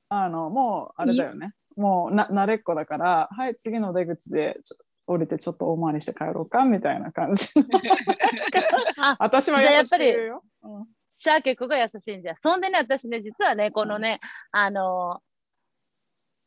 [0.09, 1.53] あの、もうあれだよね。
[1.77, 4.77] もうな慣れっこだから、はい、次の出口でちょ
[5.07, 7.49] 降りてちょっと大回りして帰ろうかみたいな感じ。
[8.99, 12.37] あ私は優しく言うんシャーケ子が優しいんじゃん。
[12.43, 14.21] そんでね、私ね、実はね、このね、
[14.53, 15.21] あの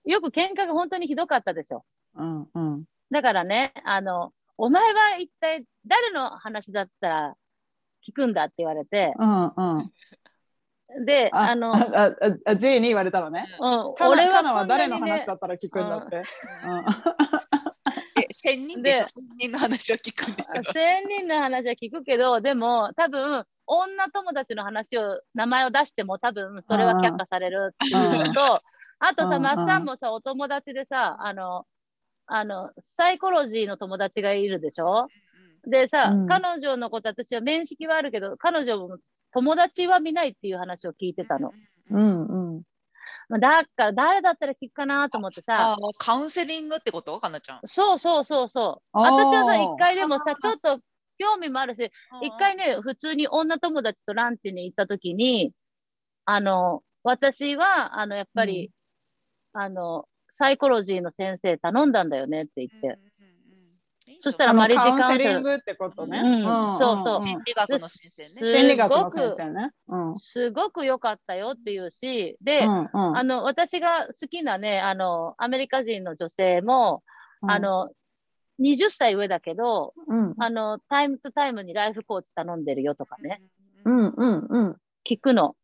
[0.05, 1.83] よく喧嘩が本当にひどかったでしょ。
[2.15, 2.83] うんうん。
[3.11, 7.35] だからね、あの、お前は一体誰の話だったら
[8.07, 11.05] 聞くんだって言われて、うんうん。
[11.05, 12.11] で、ああの、ああ
[12.45, 13.45] あ J に言われたのね。
[13.59, 16.23] うん、カナカナはそんなに誰の話ねだったら聞くんだって。
[18.15, 19.03] え、千人でしょ？
[19.05, 20.61] で千人の話を聞くんでしょ？
[20.71, 28.61] 1000人の話は聞くけど、でも多分、女友達の話を、名前を出しても多分、それは却下されるっていうのと、
[29.05, 31.65] あとさ、うんマッサンもさ、お友達でさ、あの、
[32.25, 35.07] あの、サイコロジーの友達がいるでしょ？
[35.67, 36.27] でさ、うん。
[36.27, 38.97] 彼女のこと私は面識はあるけど、彼女も
[39.33, 41.51] 友達は見ないっていう話を聞いてたの。
[41.91, 42.63] うんうん。
[43.29, 47.19] まあだから誰だったら聞くかなと思ってさ、カウンセリングってこと？
[47.19, 47.61] かなちゃん。
[47.65, 48.97] そうそうそうそう。
[48.97, 50.79] 私はさ、一回でもさちょっと
[51.17, 55.51] 興味もあるし、一回ね、普通に女友達とランチに行った時に、
[56.25, 58.71] あの、私は、あの、やっぱり、
[59.53, 62.77] あの、サイコロジーの先生頼んだんだよねって言って。
[62.77, 63.13] うんうんうん
[64.19, 66.19] そしたらマリッジカウンセカウンセルリングってことね。
[66.19, 68.47] うんそうそうん心理学の先生ね。
[68.47, 69.71] す心理学の先生ね。
[69.87, 70.19] うん。
[70.19, 77.03] すごく良かったよっていうし、で、うんうんあの、私が好きなね、あの、アメリカ人の女性も、
[77.47, 77.91] あ、の、
[78.59, 83.41] 20歳上だけど、うんあの、タイムトゥタイムにライフコーチ頼んでるよとかね、
[83.85, 83.89] う。
[83.89, 84.75] んうんうん
[85.09, 85.55] 聞くの。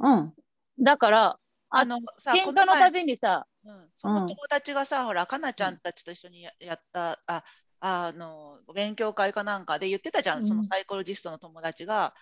[0.00, 0.32] うん。
[0.80, 1.38] だから、
[1.70, 7.44] あのさ、喧嘩のたびにさ、うん、その友達がさ、ほら、かなちゃんたちと一緒にややった、あ、
[7.80, 10.44] あの、勉強会かなんかで言ってたじゃん、うん。
[10.44, 12.14] そのサイコロジストの友達が、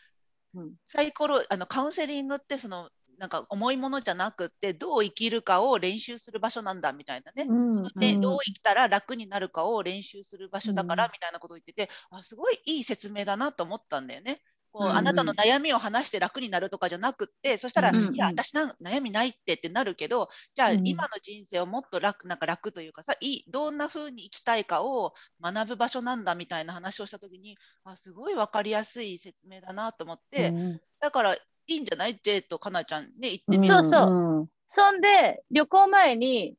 [0.54, 0.76] うん。
[0.84, 7.50] サイコロ、あの、カウンセリングって、その、なんか重いものじゃなくって、どう生きるかを練習する場所なんだみたいなね。
[7.50, 11.12] うんでどう生きたら楽になるかを練習する場所だからうん。
[11.12, 14.42] みたいなことを言ってて、あすごいいい説明だなと思ったんだよね。
[14.76, 20.86] こううんあなたの悩みを話して楽になるとかじゃなくって、そしたら、うんいや、私なん悩みないってってなるけど、じゃあ、うん。
[20.86, 33.74] 今の人生をもっと楽、なんか楽というかさ、いいどんな風に生きたいかを学ぶ場所なんだみたいな話をしたときに、あすごい分かりやすい説明だなと思って、うんだからいいんじゃない ?J とかなちゃんね、行ってみる。
[33.74, 34.10] そうそう。
[34.10, 34.46] うん。
[34.70, 36.56] そんで、旅行前に、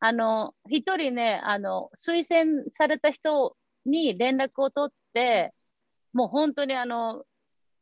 [0.00, 5.52] あの、一人ね、あの、推薦された人に連絡を取って、
[6.12, 7.24] もう本当にあの、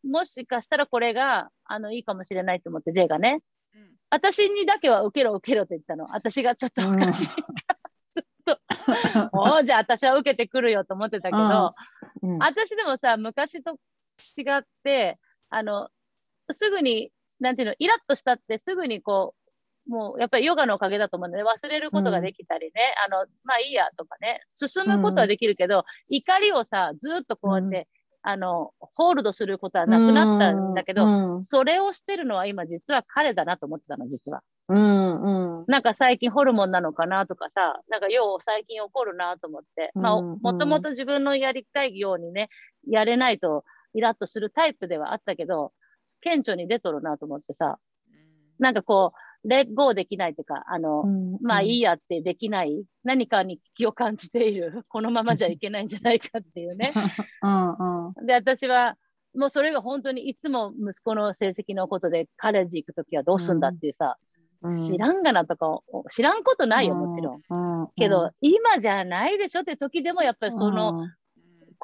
[0.07, 3.41] もしかしたらこれが、あの、いいかもしれないと思って、J がね。
[3.75, 3.91] うん。
[4.11, 6.07] 私にだけは受けろ受けろって言ったの。
[6.15, 7.29] 私がちょっとおかしい。
[8.45, 9.31] から。
[9.33, 11.71] おじゃあ私は受けてくるよと思ってたけど、
[12.23, 12.39] うん。
[12.39, 13.79] 私でもさ、昔と
[14.37, 15.19] 違って、
[15.51, 15.89] あの、
[16.53, 19.35] すぐに、なんていうの、イラッとしたってすぐにこ
[19.87, 27.89] う、もうやっぱりヨガのおかげだと思うんで、ね、忘れることができたりね、あの、まあいいやとかね、進むことはできるけど、怒りをさ、ずっとこうやって、
[28.27, 34.41] あの、ホールドすることはなくなったんだけど、うんそれをしてるのは今実は彼だなと思ってたの、実は。
[34.69, 35.65] うんうん。
[35.69, 40.33] なんか最近ホルモンなのかなとかさ、なんかよう最近起こるなと思って、まあ、うん。
[40.33, 42.49] うんもともと自分のやりたいようにね、
[42.89, 45.73] やれないとイラッとするタイプではあったけど、
[46.23, 47.79] 顕著に出とるなと思ってさ、
[48.59, 56.93] なんかこう、レッゴーできないっていうか、あの、うんまあいいやってできない、何かに危機を感じている、 このままじゃいけないんじゃないかっていうね。
[57.43, 58.27] うんうん。
[58.27, 58.97] で、私は、
[59.35, 64.35] もうそれが本当にいつも息子の成績のことでカレッジ行くときはどうすんだっていうさ、うん
[64.91, 65.81] 知らんがなとか、
[66.11, 67.91] 知らんことないよ、もちろん。
[67.97, 71.07] けど、、今じゃないでしょって時でもやっぱりその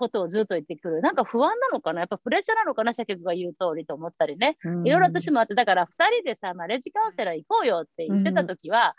[0.00, 1.00] ことをずっと言ってくる。
[1.02, 2.00] なんか不安なのかな？
[2.00, 2.92] やっぱプレッシャーなのかな？
[2.92, 4.56] 社局が言う通りと思ったりね。
[4.64, 8.92] うん、いろいろ私もあって、だから二人でさ、マレッジカウンセラー行こうよって言ってた時は、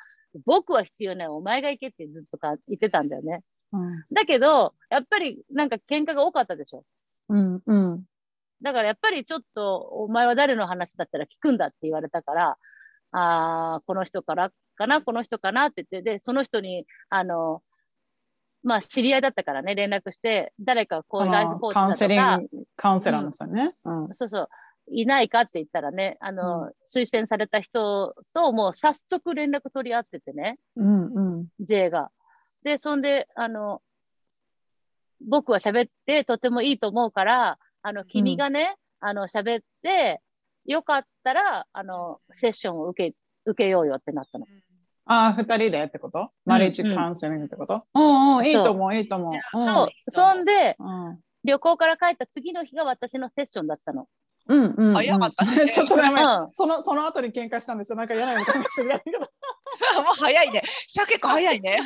[0.45, 3.41] 僕は必要ない、お前が行けってずっとか言ってたんだよね。
[3.73, 6.83] うんだけど、やっぱりなんか喧嘩が多かったでしょ。
[7.29, 8.03] うんうん
[8.63, 12.57] だからやっぱりちょっと、お前は誰の話だったら聞くんだって言われたから、
[13.11, 15.69] ああ、この人からかな、この人かな？
[15.69, 17.63] って言って、で、その人に、あの、
[18.63, 23.73] まあ、知り合いだったからね、連絡して、誰かこういうライフコーチカウンセリだとか、ング、カウンセラーの人ね。
[23.85, 24.07] うん。
[24.15, 24.49] そうそう、
[24.91, 31.47] いないかって言ったらね、あの、推薦された人ともう早速連絡取り合っててね、うんうん。
[31.59, 32.11] J が。
[32.63, 33.81] で、そんで、あの、
[35.27, 40.21] 僕は喋ってとてもいいと思うから、あの、君がね、あの、喋って、
[40.65, 44.45] よかったら、あの、セッションを受け、受けようよってなったの。
[45.05, 46.29] ああ、二人でってこと？
[46.45, 47.81] マリッジカウンセリングってこと？
[47.93, 49.33] うんうん、いいと思う、いいと思う。
[49.33, 50.11] うんそう。
[50.11, 54.07] そんで、うん旅行から帰った次の日が私のセッションだったの。
[54.47, 54.93] うんうんうん。
[54.93, 56.51] 早かったね ちょっとダメうん。
[56.51, 57.95] その、その後に喧嘩したんでしょ？
[57.95, 59.19] なんか嫌な予感がしてるけど。
[60.03, 60.61] もう早いね。
[61.07, 61.79] 結構早いね。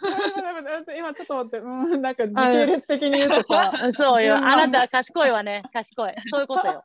[0.96, 3.72] 今ちょっと待って、うん、なんか時系列的に言うとさ。
[3.94, 4.36] そうよ。
[4.36, 5.62] あなたは賢いわね。
[5.74, 6.14] 賢い。
[6.30, 6.84] そういうことよ。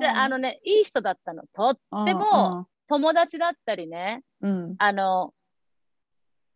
[0.00, 1.44] で、あのね、いい人だったの。
[1.54, 1.76] とっ
[2.06, 5.32] ても、友達だったりね、うん、うんあの、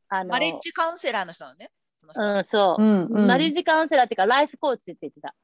[0.08, 1.70] あの、マレッジカウンセラーの人なのね。
[2.16, 2.84] うん、そうう。
[2.84, 5.34] んうんマリッジカウンセラーっていうか、ライフコーチって言ってた。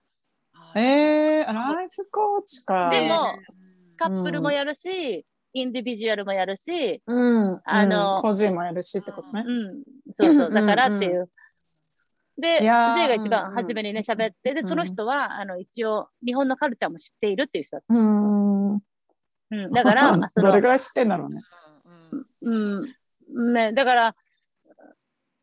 [0.76, 2.90] えー、ライフコーチか。
[2.90, 3.60] でもうん
[3.96, 7.14] カップルもやるし、インディビジュアルもやるし、う
[7.52, 9.44] ん、あのうん個人もやるしってことね。
[9.46, 9.82] うん、
[10.18, 11.28] そうそう、だからっていう。
[12.40, 18.39] で、い J やーが一うんうん番初めにね、喋って、で、その人は、あの、一応、日本のカルチャーも知っているっていう人だっうん。
[19.50, 19.56] た。
[19.56, 21.42] うん、だから、 どれぐらい知ってんだろうね。
[22.42, 22.94] うんうん
[23.34, 24.16] うん、ね、だから、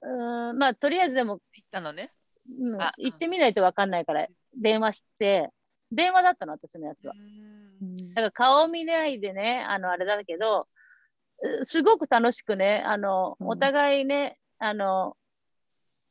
[0.02, 2.12] うん、まあ、とりあえずでも、行ったのね。
[2.60, 5.50] うんあ行ってみないとわかんないから、電話して、
[5.92, 7.14] 電話だったの、私のやつは。
[8.16, 10.68] だから顔見ないでね、あの、あれだけど、
[11.62, 15.18] うすごく楽しくね、あの、うんお互いね、あの、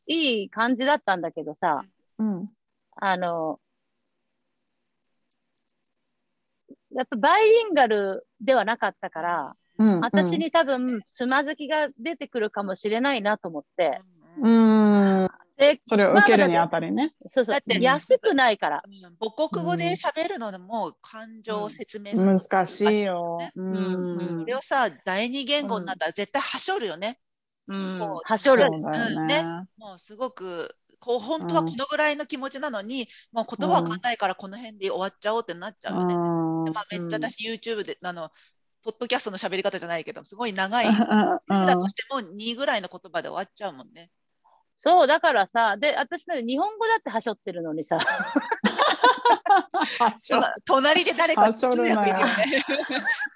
[0.07, 1.85] いい感じだったんだけどさ、
[2.19, 2.49] うん。
[2.97, 3.61] あの、
[6.97, 10.01] やっぱバイリンガルではなかったから、うん。
[10.01, 14.01] 私に多分つまずきが出てくるかもしれないなと思って、
[14.43, 15.23] うん。
[15.23, 15.29] うん。
[15.59, 17.11] で、それを受けるにあたりね。
[17.29, 18.83] そうそうだって、安くないから。
[18.85, 22.25] うん母国語で喋るのでも感情を説明する。
[22.25, 23.39] 難しいよ。
[23.55, 24.45] ううんんこ。
[24.47, 27.19] れをさ、第二言語になったら絶対はしょるよね。
[27.69, 28.67] うんもう、はしょる。
[28.71, 29.43] そうだようんね。
[29.77, 36.15] もうすごく、こう本当はこのぐらいの気持ちなのに、もう言葉わかんないからこの辺で終わっちゃおうってなっちゃうよね。
[36.15, 38.31] うんでまあ、めっちゃ私 YouTube で、あの、
[38.83, 40.87] ポッドキャストの喋り方じゃないけど、すごい長い。
[40.89, 44.11] うんだとしても2ぐらいの言葉で終わっちゃうもんね。
[44.79, 48.01] そう、だからさ、で、私なんて日本語だってはしょってるのにさ、
[50.67, 52.13] 隣で誰か通訳いるよね。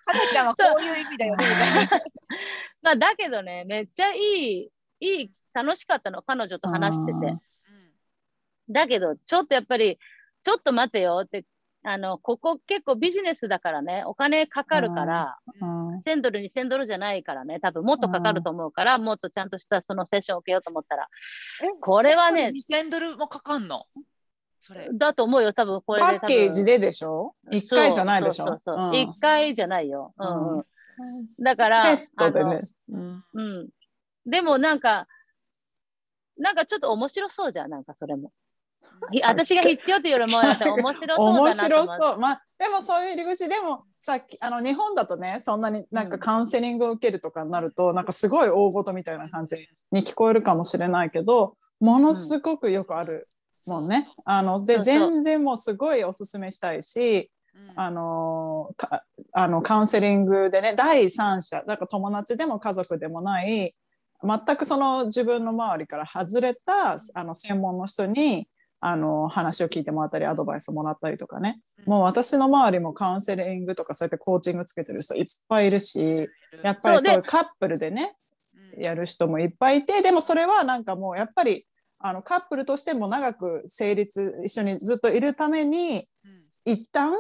[0.05, 1.47] かなちゃんはこういう意味だよね。
[2.83, 7.37] まあだけどね、めっちゃいい、いい、楽しかったの、彼女と話してて。
[8.71, 9.99] だけど、ちょっとやっぱり、
[10.43, 11.23] ちょっと待てよ。
[11.25, 11.45] って、
[11.83, 16.01] あの、ここ結構ビジネスだからね、お金かかるから、うん。
[16.03, 21.09] 1000ドル、2000ドルじゃないからね、多分もっとかかると思うから、もっとちゃんとしたそのセッションを受けようと思ったら、
[21.81, 23.87] これはね2000ドルもかかんの？
[24.61, 24.89] それ。
[24.93, 26.35] だと思うよ、多分これパで多分。
[26.35, 27.35] ッケージででしょ？
[27.51, 28.47] 一回じゃないでしょ？
[28.47, 28.89] そうそうそう。
[28.89, 28.95] うん。
[28.97, 30.15] 一回じゃないよ。
[30.17, 30.53] うん。
[30.53, 30.59] ううん。
[30.61, 30.65] ん。
[31.43, 32.61] だから、セットでね。
[32.91, 33.25] うん。
[33.35, 33.69] うん。
[34.27, 35.07] でもなんか、
[36.39, 38.33] なんかちょっと面白そうじゃん、なんかそれも。
[39.13, 40.55] ひ私が必要というよりも、面
[40.95, 41.53] 白そうだ面。
[41.53, 42.19] 白そう。
[42.19, 53.29] まあ、でもそういう入り口でもさっきあの日本だとねそんなになんかカウンセリングを受けるとかになると、なんかすごい大事みたいな感じに聞こえるかもしれないけどものすごくよくある
[53.67, 54.09] もんね。
[54.25, 63.75] あのでそうそう全然もうすごいおすすめしたいしうんあのかあのカウンセリングでね第三者だから友達でも家族でもない
[64.23, 68.47] 全くその自分の周りから外れたあの専門の人に
[68.81, 71.61] あの話を聞いてもらったりアドバイスをもらったりとかね。
[71.87, 76.29] もう私の周りもカウンセリングとかそうやってコーチングつけてる人いっぱいいるし
[76.63, 78.15] やっぱりそういうカップルでね
[78.77, 78.83] うん。
[78.83, 81.67] やる人もいっぱいいてでもそれはなんかもうやっぱり
[81.99, 86.73] あのカップルとしても長く成立一緒にずっといるためにうん。
[86.73, 87.13] 一旦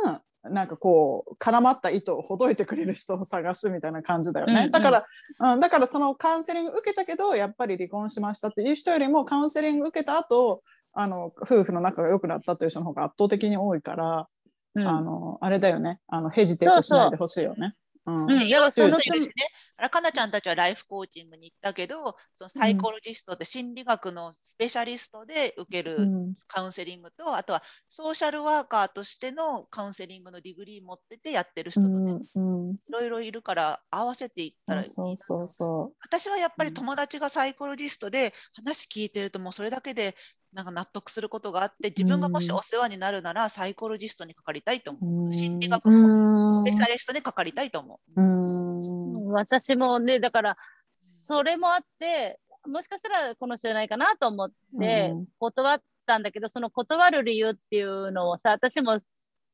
[0.42, 4.70] なんかこう絡まった糸をほどいてくれる人を探すみたいな感じだよね、うんうん。
[4.70, 5.06] だから、
[5.52, 10.62] うん、だからそのカウンセリング受けたけどやっぱり離婚しましたっていう人よりもカウンセリング受けた後
[10.92, 14.28] あの夫婦の仲が良くなったっていう人の方が圧倒的に多いから、
[14.74, 14.86] うん。
[14.86, 15.98] あのあれだよね。
[16.08, 17.74] あのヘジテークしないでほしいよね。
[18.06, 18.24] うん。
[18.24, 18.42] うん。
[18.42, 19.32] いろんな人いるでもそのしね、
[19.76, 26.34] あらかなちゃんたちは life coaching に行ったけど、その psychologist って心理学のスペシャリストで受けるうん。
[26.46, 32.70] カウンセリングと、あとはソーシャルワーカーとしてのカウンセリングの degree 持っててやってる人うとね、んうん。
[32.72, 40.14] いろいろいるから合わせていったらいいなそうそうそ私はやっぱり友達が psychologist で話聞いてるともうそれだけで
[40.52, 44.96] なんか納得することがあって自分がもしお世話になるなら psychologist にかかりたいとう。
[45.00, 45.32] 思う。
[45.32, 48.20] 心理学うのんスペシャリストにかかりたいと思う。
[48.20, 50.56] うん私もね、だから、
[50.98, 59.00] それもあって、もしかしたらこの人じゃないかなと思ってうん断ったんだけど、その断る理由っていうのをさ、私も、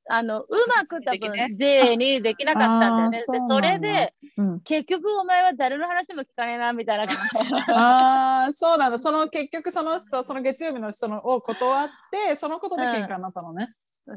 [0.09, 0.47] あの、う
[0.77, 3.21] まく多分できね J にできなかったんだよね。
[3.21, 7.73] そそれで、うん結局お前は誰の話も聞かねえな、みたいな感じ。
[7.73, 8.99] ああそうなんだ。
[8.99, 11.89] その結局その人その月曜日の人のを断っ
[12.29, 13.69] てそのことで喧嘩になったのね。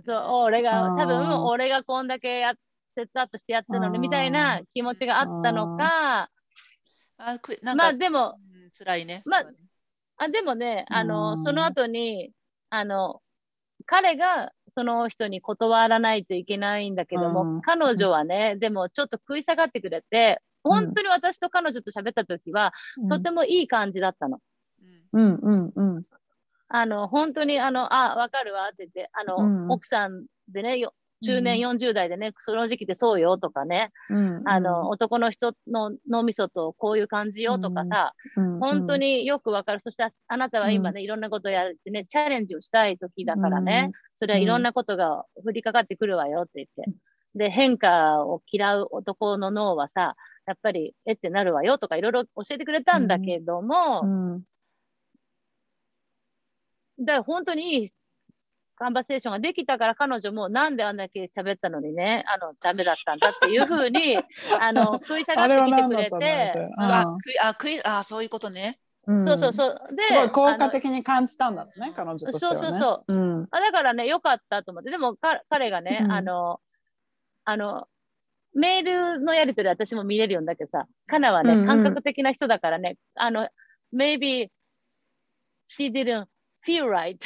[0.06, 2.54] そう、俺が、多分俺がこんだけや
[2.96, 6.30] セットアップしてやってるのに、みたいな気持ちがあったのか、
[7.18, 7.38] あ
[7.76, 9.24] まあでも、うん辛いね。
[9.26, 9.46] まあ
[10.18, 11.44] あでもね、あの、うん。
[11.44, 12.32] その後に、
[12.70, 13.22] あの、
[13.86, 17.62] 彼がその人に断らないといけないんだけども、うん。
[17.62, 22.74] 彼女はね、でもちょっと食い下がってくれて、本当に私と彼女と喋った時は、
[23.10, 24.40] とてもいい感じだったの。
[25.12, 25.40] うんうん。
[25.42, 25.74] うん。
[25.76, 26.04] うん。
[26.68, 29.72] あの、本当に、あの、あ、わかるわって言って、あの、うん。
[29.72, 34.42] 奥さんでね、よ中年40代でね、その時期でそうよとかね、うん。
[34.46, 38.60] あの、男の人の脳みそとこういう感じよとかさ、うん。
[38.60, 39.82] 本当によくわかる。
[39.84, 46.92] そしてああなたは今ね、いろんなことをやるってね、チャレンジをしたい時だからね、それはいろんなことが降りかかってくるわよって言って。
[47.36, 50.16] で、変化を嫌う男の脳はさ、
[50.46, 54.44] やっぱり、えってなるわよとかいろいろ教えてくれたんだけども、うん。
[57.00, 57.92] だから本当にいい
[58.80, 64.18] カンバセーションができたから彼女もなんであんだけ喋ったのにね、あの、ダメだったんだっていうふうに、
[64.62, 68.80] あの、食い下がってきてくれて、あクイあクイあそういうことね。
[69.06, 69.96] うんそうそうそう。
[69.96, 72.60] で、すごい効果的に感じたんだろうね彼女としてはね。
[72.60, 74.92] そうそうそううんあだからね、よかったと思って。
[74.92, 76.62] でも、か彼がね、うんあの、
[77.44, 77.88] あの、
[78.54, 78.84] メー
[79.18, 83.50] ルのやり取り私も見れるようにだけどさ、カナはね、うんうん感覚的な人だからね、あの、
[83.94, 84.50] maybe
[85.68, 86.28] she didn't
[86.70, 87.18] feel right.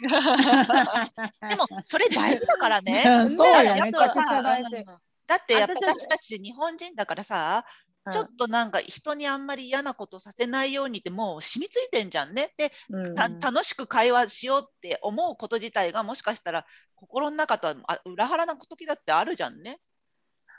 [1.48, 3.02] でもそれ大事だからね。
[3.06, 4.84] うんそうよめちゃくちゃ大事うん。
[4.84, 7.64] だってやっぱ私たち日本人だからさ、
[8.10, 12.52] ちょっとなんか人にあんまり嫌なことさせないようにってもう染みついてんじゃんね。
[12.56, 19.78] で、うんた楽しく会話しようって思うこと自体がもしかしたら心の中とはあ裏腹な時だってあるじゃんね。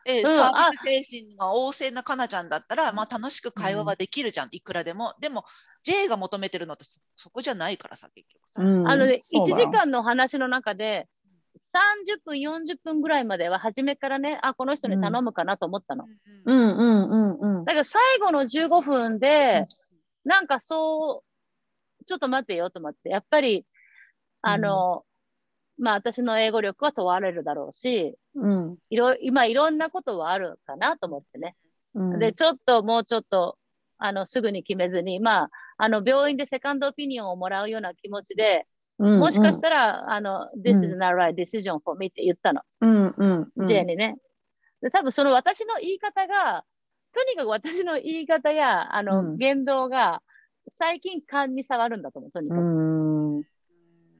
[0.05, 5.13] で、うんサービス精神が旺盛なかなちゃんだったら、まあ、楽しく会話はできるじゃん、いくらでも。
[5.19, 5.45] でも
[5.83, 8.61] J が求めてるのってそそこじゃないからさ結局さ。
[8.61, 8.87] うん。
[8.87, 11.07] あのね、1そうだ時間の話の中で、
[11.55, 16.05] 30分、40分ぐらいまでは初めからね、あ、この人に頼むかなと思ったの。
[16.45, 16.53] うん。
[16.53, 17.57] うんうんうんうん。
[17.57, 19.67] うんだけど最後の15分で、
[20.25, 21.23] なんかそ
[22.01, 23.65] う、ちょっと待ってよと思って、やっぱり、
[24.41, 25.05] あの、
[25.77, 28.77] まあ私の英語力は問われるだろうし、うん。
[28.89, 31.55] いろ、今いろんなことはあるかなと思ってね。
[31.93, 32.19] うん。
[32.19, 33.57] で、ちょっともうちょっと、
[34.05, 38.67] あの、すぐに決めずに、まあ、あの、病院でセカンドオピニオンをもらうような気持ちで、
[38.99, 43.65] うんもしかしたら、あの、This うん is not right decision for me って言ったの、うんうんうん。
[43.65, 44.17] J にね。
[44.81, 46.63] で、多分その私の言い方が、
[47.13, 49.37] とにかく私の言い方や、あの、うん。
[49.37, 50.21] 言動が、
[50.79, 52.61] 最近勘に触るんだと思う、とにかく。
[52.61, 53.43] うん。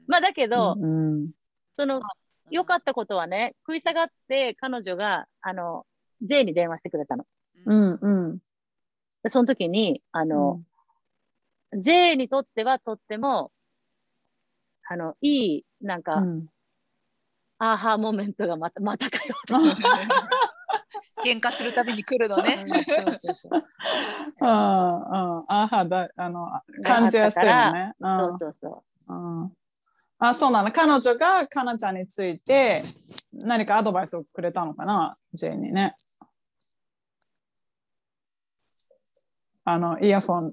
[0.06, 1.30] まあ、だけど、うん
[1.76, 2.00] その、
[2.50, 5.86] 良かったことはね、食い下がって彼女が、あの、
[6.22, 7.26] J に電話してくれたの。
[7.66, 8.38] うんうん
[9.24, 10.60] でその時に、あの、
[11.76, 13.50] J にとってはとっても、
[14.86, 16.46] あのいいなんか、うん
[17.56, 19.36] アーハーモメントがまたまたかよ。
[21.24, 22.56] 喧嘩するたびに来るのね。
[22.60, 22.76] うんそ
[23.14, 23.64] うそうそう
[24.40, 26.48] うんうんあはだあの
[26.82, 27.92] 感じやすいよね。
[28.00, 29.14] うんそうそうそう。
[29.14, 29.52] うん
[30.18, 32.82] あそうなの彼女がかなちゃんについて
[33.32, 35.16] 何かアドバイスをくれたのかな？
[35.32, 35.94] ジェイにね。
[39.64, 40.52] あのイヤフォン。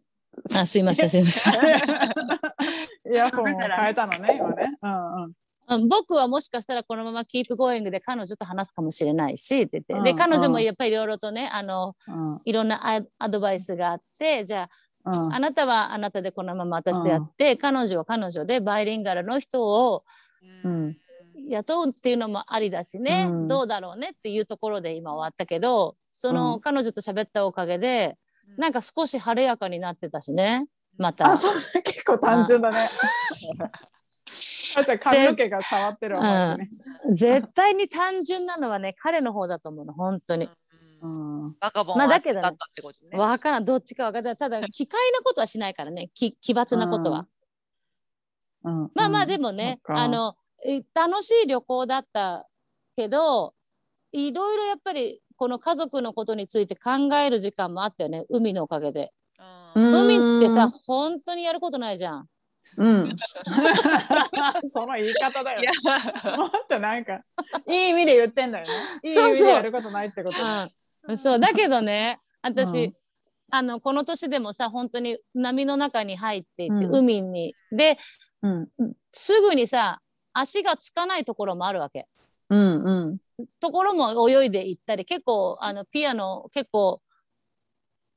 [0.55, 1.53] あすいませんすいません。
[3.14, 4.62] イヤフォンを変えたのね 今ね。
[4.82, 5.24] うんうん。
[5.24, 12.41] うん僕はもしかしたらこのまま keep going で彼女と話すかもしれないしって言って、でうん彼女もやっぱりいろいろとねあのうん。
[12.45, 14.43] いろんなアアドバイスがあって。
[14.45, 14.70] じゃ
[15.03, 15.34] あうん。
[15.34, 20.03] あなたはあなたでこのまま私とやって、彼女は彼女でバイリンガルの人を
[20.64, 20.97] うん。
[21.49, 23.47] 雇うっていうのもありだしね、うん。
[23.47, 26.62] どうだろうねっていうところで今終わったけどその、うん。
[26.62, 28.18] 彼女と喋ったおかげで
[28.57, 30.67] なんか少し晴れやかになってたしね。
[30.97, 31.31] また。
[31.31, 32.77] あ、そう結構単純だね。
[34.77, 37.15] あじゃあ髪の毛が触ってるわ、マイクね。
[37.15, 40.49] 絶対に単純なのはね彼の方だと思うの本当に。
[41.01, 43.17] うんバカボンまあだけどねだったってことね。
[43.17, 47.27] わからんどっちかわからんただ奇怪なことはしないからねき奇抜なことは。
[48.63, 48.91] うん。
[48.93, 50.35] まあまあでもね、あの
[50.65, 52.47] え楽しい旅行だった
[52.95, 53.55] けど
[54.11, 59.11] いろいろやっぱりこの家族のことについて考える時間もあったよね海のおかげで。
[59.73, 62.27] 海ってさ本当にやることないじゃん。
[62.77, 63.09] うん。
[64.69, 66.37] その言い方だよいや。
[66.37, 67.23] もっとなんか、
[67.67, 68.71] いい意味で言ってんだよね。
[69.03, 70.71] いい意そうそう味でやることないってことね。
[71.07, 72.93] うん、そうだけどね私、うん
[73.49, 77.97] あのこの年でもさ本当に波の中に入っていって、うん海にで
[78.43, 78.69] うん。
[79.09, 80.01] すぐにさ
[80.33, 82.07] 足がつかないところもあるわけ。
[82.51, 83.17] うんうん。
[83.59, 87.01] ところも泳いで行ったり結構あのピアノ結構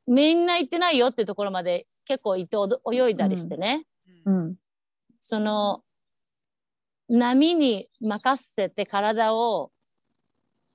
[0.07, 2.57] みんな行ってないよっていうところまで結構行って
[2.93, 3.85] 泳いだりしてね、
[4.27, 4.55] うん。
[5.19, 5.83] その
[7.09, 9.71] 波に任せて体を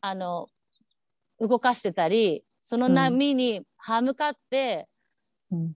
[0.02, 0.48] あの
[1.40, 4.88] 動かしてたりその波に歯向かって、
[5.52, 5.74] うん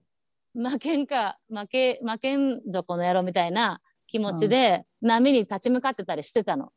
[0.56, 6.70] 負けんか負け負けんぞこの野郎みたいな気持ちで波に立ち向かってたりしてたの。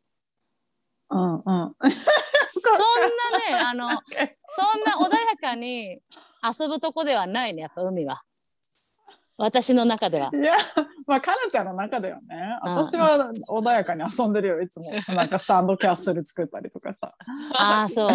[1.10, 1.42] うんうん。
[1.42, 1.76] そんなね
[3.66, 6.00] あの そんな穏やかに
[6.60, 8.22] 遊ぶとこではないねやっぱ海は。
[9.40, 10.32] 私の中では。
[10.34, 10.56] いや、
[11.06, 14.90] まあ、かなちゃんの中ではね、うん私は穏やかに遊んでるよ、いつも。
[15.16, 17.14] なんかサンドキャッスル作ったりとかさ。
[17.54, 18.10] ああそう。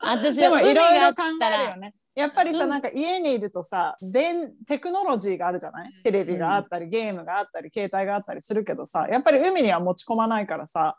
[0.00, 1.94] 私でもいろいろ考えるよね。
[2.16, 5.92] やっぱりさ、うんなんか家にいるとさ、電テクノロジーがあるじゃない？
[6.02, 10.98] テレビがあったり、ゲームがあったり、携帯があったりするけどさ、やっぱり海には持ち込まないからさ、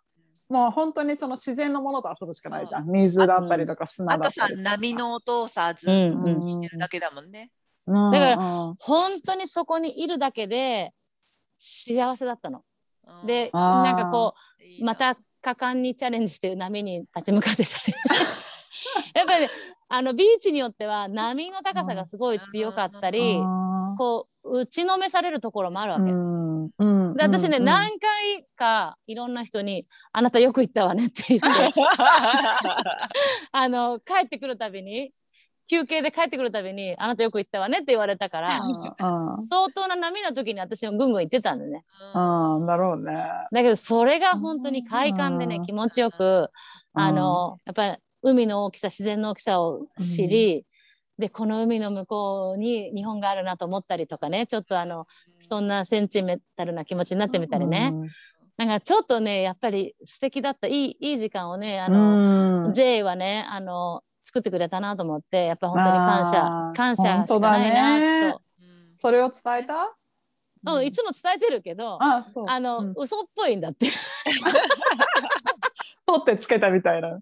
[0.49, 2.89] もう本当にその自然のものと遊ぶしかないじゃん。
[2.89, 4.71] 水だったりとか砂あとさだったりとか。
[4.71, 7.49] 波の音をさずっと聞いてるだけだもんね。
[7.87, 10.93] うんだからうん本当にそこにいるだけで
[11.57, 12.63] 幸せだったの。
[13.07, 14.93] うんでなんかこうな。
[14.93, 17.93] また果敢にチャレンジして波に立ち向かってたり。
[19.13, 19.49] やっぱり、ね、
[19.89, 26.11] あのビーチによっては波の高さがすごい強かったり、あこう打ちのめされるところもあるわーけ。
[26.11, 26.69] うん。
[26.77, 27.15] うん。
[27.15, 27.65] で私ね、うん。
[27.65, 31.47] 何回かいろんな人に「あなたよく行ったわね」って言って
[33.51, 35.11] あの帰ってくるたびに
[35.69, 39.47] 休憩で帰ってくるたびに「あなたよく行ったわね」って言われたからうん。
[39.47, 41.85] 相当な波の時に私もぐんぐん行ってたんでね。
[42.13, 42.55] うん。
[42.57, 42.65] うん。
[42.65, 43.25] だろうね。
[43.51, 45.61] だけどそれが本当に快感でねうん。
[45.63, 46.49] 気持ちよく
[46.93, 50.65] あのやっぱり海の大きさ自然の大きさを知り、
[51.17, 55.05] でこの海の向こうに日本があるなと思ったりとかねちょっとあの
[55.39, 58.09] そんなセンチメンタルな気持ちになってみたりね、うん。
[58.57, 62.73] なんかちょっとねやっぱり素敵だったいいいい時間をねあの、うん。
[62.73, 68.95] J はねあの作ってくれたなと思ってやっぱ本当に感謝感謝しかないねなと、うん。
[68.95, 69.95] それを伝えた？
[70.65, 72.45] うん、いつも伝えてるけどあそう。
[72.47, 72.93] あの、うん。
[72.97, 73.87] 嘘っぽいんだって
[76.05, 77.19] 取ってつけたみたいな。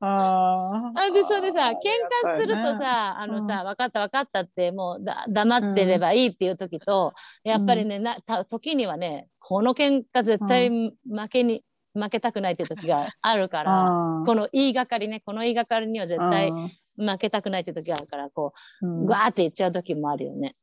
[0.00, 1.00] あー。
[1.00, 2.78] あでそれでさ喧嘩するとありがたいね。
[2.80, 7.14] さあのさ、分かった分かったってもうだ黙ってればいいっていう時と、
[7.44, 10.94] やっぱりねなた時にはねこの喧嘩絶対負
[11.28, 11.62] けに、
[11.94, 13.88] 負けたくないっていう時があるから、
[14.26, 16.68] この言いがかりねこの言いがかりには絶対あ
[17.12, 19.06] 負けたくないっていう時があるからこーううん。
[19.06, 20.56] グワーって言っちゃう時もあるよね。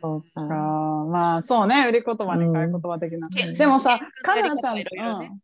[0.00, 0.44] そうか、う
[1.06, 1.86] んまあそうね。
[1.88, 5.40] 売り言葉に買い言葉的な、うんでもさか喧嘩のやり方なちゃん、いろいろねうんうん、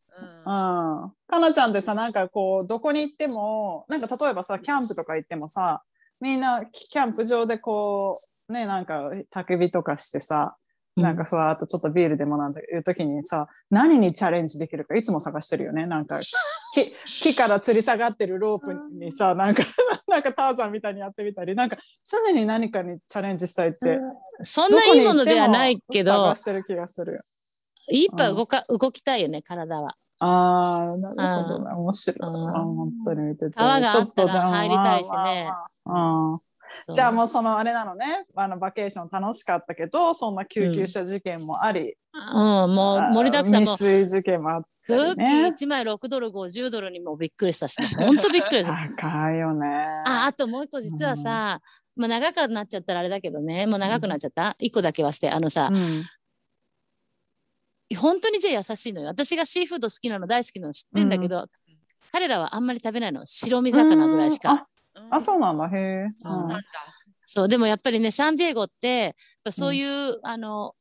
[1.27, 5.83] かなちゃんってさなんかこうどこに行ってもなんか例えばさキャンプとか行ってもさ
[6.21, 8.16] みんなキャンプ場でこ
[8.49, 10.57] うねなんか焚き火とかしてさ
[10.97, 15.87] なんかふわーっとちょっとビールでもなんていう時にさ何にチャレンジできるかいつも探してるよね。
[15.87, 16.21] なんか
[16.75, 19.62] 木木から吊り下がってるロープにさなんか
[20.09, 24.01] なんかターザンみたいにやってみたりなんか常に何かにチャレンジしたいって、
[24.43, 27.25] そんないいものではないけど探してる気がする。
[27.91, 29.97] いっぱい動か、動きたいよね、体は。
[30.21, 31.71] ああ、なるほどね。
[31.73, 32.31] 面白い。
[32.31, 32.49] うん。
[32.49, 33.53] あ本当に見てて。
[33.53, 35.51] 川があったら入りたいしね。
[36.95, 43.64] じゃあもうそのあれなのね、あのバケーション楽しかったけど、そんな救急車事件もあり、うん、もう盛りだくさん。
[43.64, 45.47] も未遂事件もあったクッキりね。
[45.49, 45.53] ー。
[45.53, 47.89] 1枚6ドル50ドルにもびっくりしたしね。
[47.89, 49.69] ほんとびっくりした高いよね。
[50.07, 51.61] ああともう一個実はさ、
[51.97, 53.66] まあ長くなっちゃったらあれだけどね。
[53.66, 56.05] もう長くなっちゃった、一個だけはしてあのさう、ん
[57.97, 61.47] 本当にじゃあ優しいのよ私がシーフード好きなの大好きなの知ってんだけど、
[62.12, 64.66] 彼らはあんまり食べないの白身魚ぐらいしか、うんあ
[65.11, 65.68] あ、そうなんだ。
[65.68, 66.09] へえ。
[66.20, 66.62] そうなんだ。
[67.24, 69.12] そうでもやっぱりねサンディエゴってやっ
[69.45, 70.74] ぱそういう、あの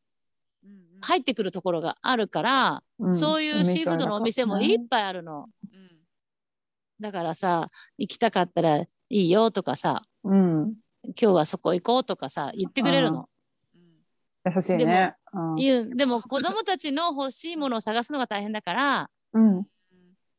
[0.63, 5.45] うんうん入ってくるところがあるから、うんそういうシーフードのお店もいっぱいあるの。
[5.71, 5.87] うん
[6.99, 7.67] だからさ
[7.99, 10.73] 行きたかったらいいよとかさうん。
[11.05, 13.29] 今日はそこ行こうとかさ言ってくれるの。
[14.55, 15.15] 優しいね。
[15.33, 19.65] うん言うでも子供たちの欲しいものを探すのが大変だからうん。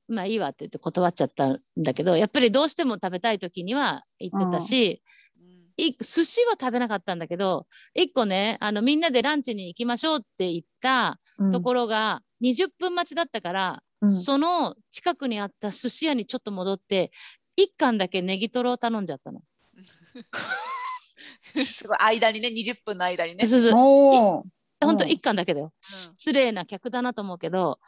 [0.08, 5.48] まあいいわって言って断っちゃったんだけどやっぱりどうしても食べたい時には行ってたし、うん
[5.80, 17.12] い寿司は食べなかったんだけど一個ねあのみんなでランチに行きましょうって言ったうんところが20分待ちだったから、うんその近くにあった寿司屋にちょっと戻って
[17.60, 19.40] 1貫だけネギトロを頼んじゃったの。
[21.64, 23.46] すごい間にね20分の間にね。
[23.46, 24.44] そうそうおー。
[24.80, 25.10] ほんとうん。
[25.10, 25.72] 1貫だけだよ。
[25.80, 27.78] 失礼な客だなと思うけど。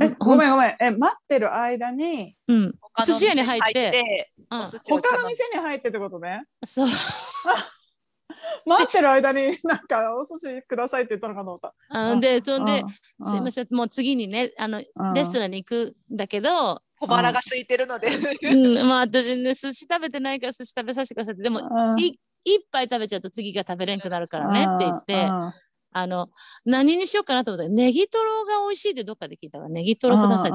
[0.00, 0.76] え、ごめんごめん。
[0.80, 2.74] え、待ってる間に、うん、
[3.04, 4.30] 寿司屋に入って。
[4.48, 6.44] 他の店に入ってってことね。
[6.64, 6.88] そう。
[8.66, 11.74] 待ってる間になんかお寿司くださいって言ったのかと思った。
[11.90, 12.82] あでそんで
[13.20, 13.30] うん。
[13.30, 13.68] すいません。
[13.70, 15.14] もう次にねあのうん。
[15.14, 18.08] レストランに行くんだけど、小腹が空いてるので。
[18.42, 21.42] うん、まあ私ね寿司食べてないから寿司食べさせてくださいって。
[21.42, 21.60] でも
[22.44, 25.28] 一杯食べちゃうと次が食べれんくなるからねって言って
[25.92, 26.28] あの
[26.64, 30.50] 何にしようかなと思ったらネギトロが美味しいってどっかで聞いたからネギトロください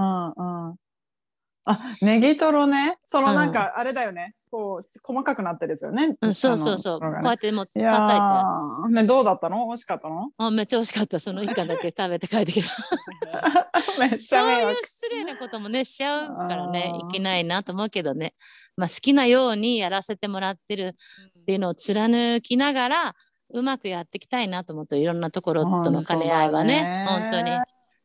[1.66, 2.97] あ、ネギトロね。
[3.05, 4.36] そのなんかあれだよね。
[4.51, 6.18] こう細かくなってるですよね。
[6.22, 9.66] うん、そうそうそう、こうやってもう叩いてねどうだったの？
[9.68, 10.28] 美味しかったの？
[10.28, 12.68] つあめっちゃ美味しかったその一貫だけ食べて帰ってきた
[13.99, 14.76] めっちそういう。
[14.84, 18.34] 失礼なこともねしちゃうからねいけないなと思うけどね、
[18.76, 20.95] まあ、好きなようにやらせてもらってる
[21.39, 23.16] っていうのを貫きながら
[23.53, 27.51] うまくやっていきたいなと思っていろんなところとの兼ね合いはね本当に。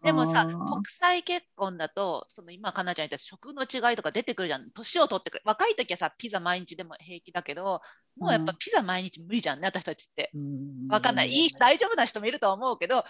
[0.07, 4.70] でもさ、うん国際結婚だと、その今、かなちゃん言った食の違いとか出てくるじゃん。
[4.70, 5.42] 年を取ってくる。
[5.44, 7.80] 若い時はさ、ピザ毎日でも平気だけど、
[8.16, 10.30] もうやっぱピザ毎日無理じゃんね、私たちって。
[10.90, 11.28] わかんない。
[11.30, 13.04] いい、大丈夫な人もいるとは思うけど、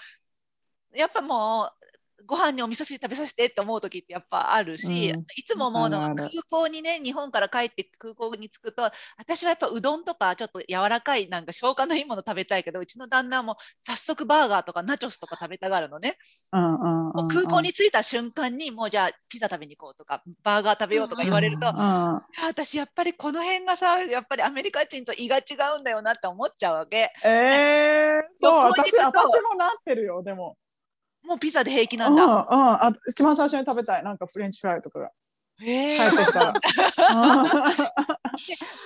[0.94, 1.86] やっぱもう、
[2.24, 5.20] ご飯にお味噌汁食べさせてって思う時ってやっぱあるし、うん。
[5.36, 8.82] いつも思うのが空港にね日本から帰って空港に着くと
[9.18, 16.16] 私はやっぱうどんとかちょっと柔らかいなんか消化のいいもの食べたいけどうちの旦那はもう早速バーガーとかナチョスとか食べたがるのね、
[16.52, 21.66] う空港に着いた瞬間にもうじゃあピザ食べに行こうとかバーガー食べようとか言われると、
[22.42, 25.42] 私やっぱりこの辺がさやっぱりアメリカ人と胃が違
[25.76, 27.12] うんだよなって思っちゃうわけ。
[27.24, 30.56] えー、そう私私もなってるよでも。
[31.26, 32.26] もうピザで平気なうんんうん。
[32.26, 32.46] だ、
[32.86, 34.04] あ一番最初に食べたい。
[34.04, 35.10] なんかフレンチフライとかが。
[35.58, 36.52] へー帰ってきたら。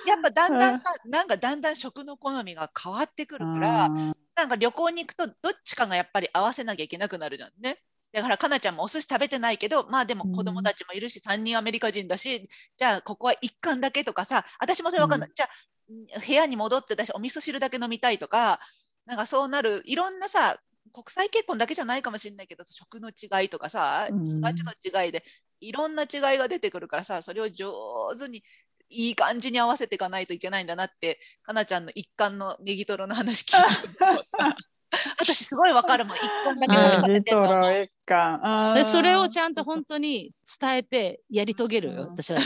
[0.07, 4.13] やっぱだんだんさ、なんかだんだん食の好みが変わってくるから、うん。
[4.35, 7.77] なんか旅行に行くとどっちかがやっぱり合わせなきゃいけなくなるじゃんね。
[8.11, 18.59] だからかなちゃんもお寿司食べてないけどまあでも子供たちもいるし、3人アメリカ人だしじゃあここは1貫だけとかさ私もそれわかんない、じゃあ部屋に戻ってたしお味噌汁だけ飲みたいとか
[19.05, 20.59] なんかそうなるいろんなさ
[20.93, 24.23] 国際結婚だけじゃないかもしれないけど食の違いとかさうん。
[24.23, 25.23] 育ちの違いで
[25.59, 27.71] いろんな違いが出てくるからさそれを上
[28.19, 28.43] 手に
[28.89, 33.99] いい感じに合わせていかないといけないんだなってかなちゃんの一貫のネギトロの話聞いて
[35.19, 36.17] 私すごいわかるもん。
[36.17, 37.35] 一貫だけ食べてん。
[37.35, 38.75] のもロ一貫。
[38.75, 42.09] でそれをちゃんと本本当に伝えてやり遂げるよ、うん。
[42.09, 42.39] 私は。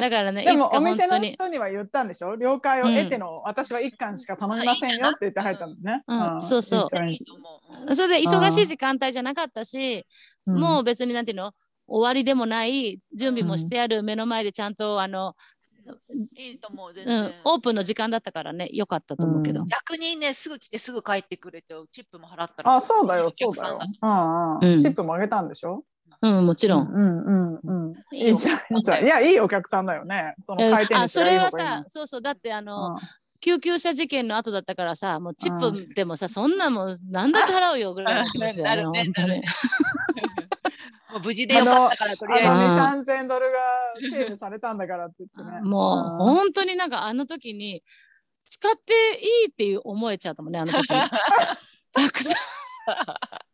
[0.00, 1.20] だからね、いでもお店の。
[1.20, 2.34] 人には言ったんでしょ？
[2.34, 6.02] 了解を得ての、私は一貫しか頼みませんよって言って入ったのね。
[6.08, 6.88] うんそうそう。
[6.88, 7.18] それ
[8.08, 10.04] で忙しい時間帯じゃなかったし、
[10.46, 10.58] うん。
[10.58, 11.52] もう別になんていうの
[11.86, 15.34] 終わりでもない準備もしてある目の前でちゃんとあの、
[16.36, 19.68] いいと思う全う然、ん、オープンの時間だったからねよかったと思うけど、うん。
[19.68, 23.78] 逆にねすぐ来てすぐ帰ってくれてチップも払ったらあ、そうだよ、そうだよ。
[24.02, 24.72] うんうん。
[24.72, 24.78] うん。
[24.78, 25.84] チップもあげたんでしょ？
[26.22, 26.88] うん、もちろん。
[26.88, 27.94] うんうんうん。
[28.12, 29.04] いいじゃん、いいじゃん。
[29.04, 30.34] いや、いいお客さんだよね。
[30.44, 30.72] そのうん。
[30.72, 32.98] 回転あそれはさそうそうだってあの、の
[33.40, 39.42] 救急車事件の後だったからさもうチップでもさ、そんなもん何だって払うよぐらいの気持ちだよねなるね本当に。
[41.12, 43.58] もう無事でよかったからとりあえずあのうん2、3千ドルが
[44.16, 45.60] セーブされたんだからって言ってね。
[45.62, 47.82] もううん本当になんかあの時に
[48.46, 51.00] 使っていいっていう思えちゃったもんねあの時に。
[51.92, 53.49] たくさん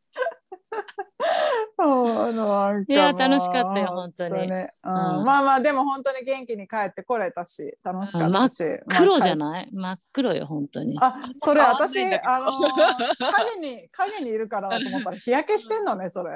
[2.88, 4.34] いや楽しかったよ本当に。
[4.34, 4.48] うん。
[4.48, 4.68] うん。
[4.84, 8.64] まあまあでも本当に元気に帰ってこれたし楽しかったし、
[8.96, 9.68] 黒じゃない？
[9.72, 10.96] 真っ黒よ本当に。
[11.00, 16.34] あそれ私あの影に影にいるからだと思ったら日焼けしてんのねそれ。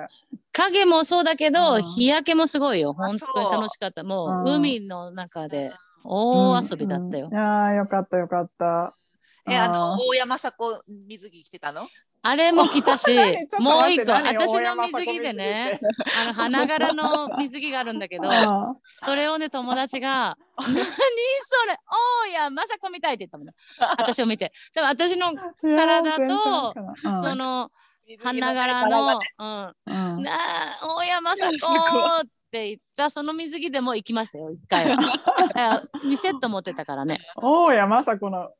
[0.52, 1.82] 影もそうだけど、うん。
[1.82, 4.02] 日焼けもすごいよあ本当に楽しかった。
[4.02, 4.54] もう、うん。
[4.56, 5.72] 海の中で
[6.04, 7.34] 大遊びだったよ、うん。
[7.34, 8.94] いやーよかったよかった
[9.50, 11.86] え、あの大山さこ水着着てたの？
[12.22, 13.08] あれも着たし
[13.60, 14.26] もう一個何？
[14.36, 15.20] 私の大山水着。
[15.20, 15.80] でね
[16.22, 20.80] あの花柄の水着があるんだけどあそれをね友達が「何そ
[21.66, 21.78] れ？
[22.26, 23.54] おーやまさこみたい」って言ったもんね。
[23.98, 24.52] 私を見て。
[24.74, 26.74] 多分私のー体と
[27.24, 27.70] その
[28.22, 30.32] 花柄の「うん、な
[30.82, 31.50] あ大山さこ
[32.20, 34.96] って言ったその水着でも行きましたよ一回は。
[36.04, 37.20] 2セット持ってたからね。
[37.36, 38.50] 大谷雅子の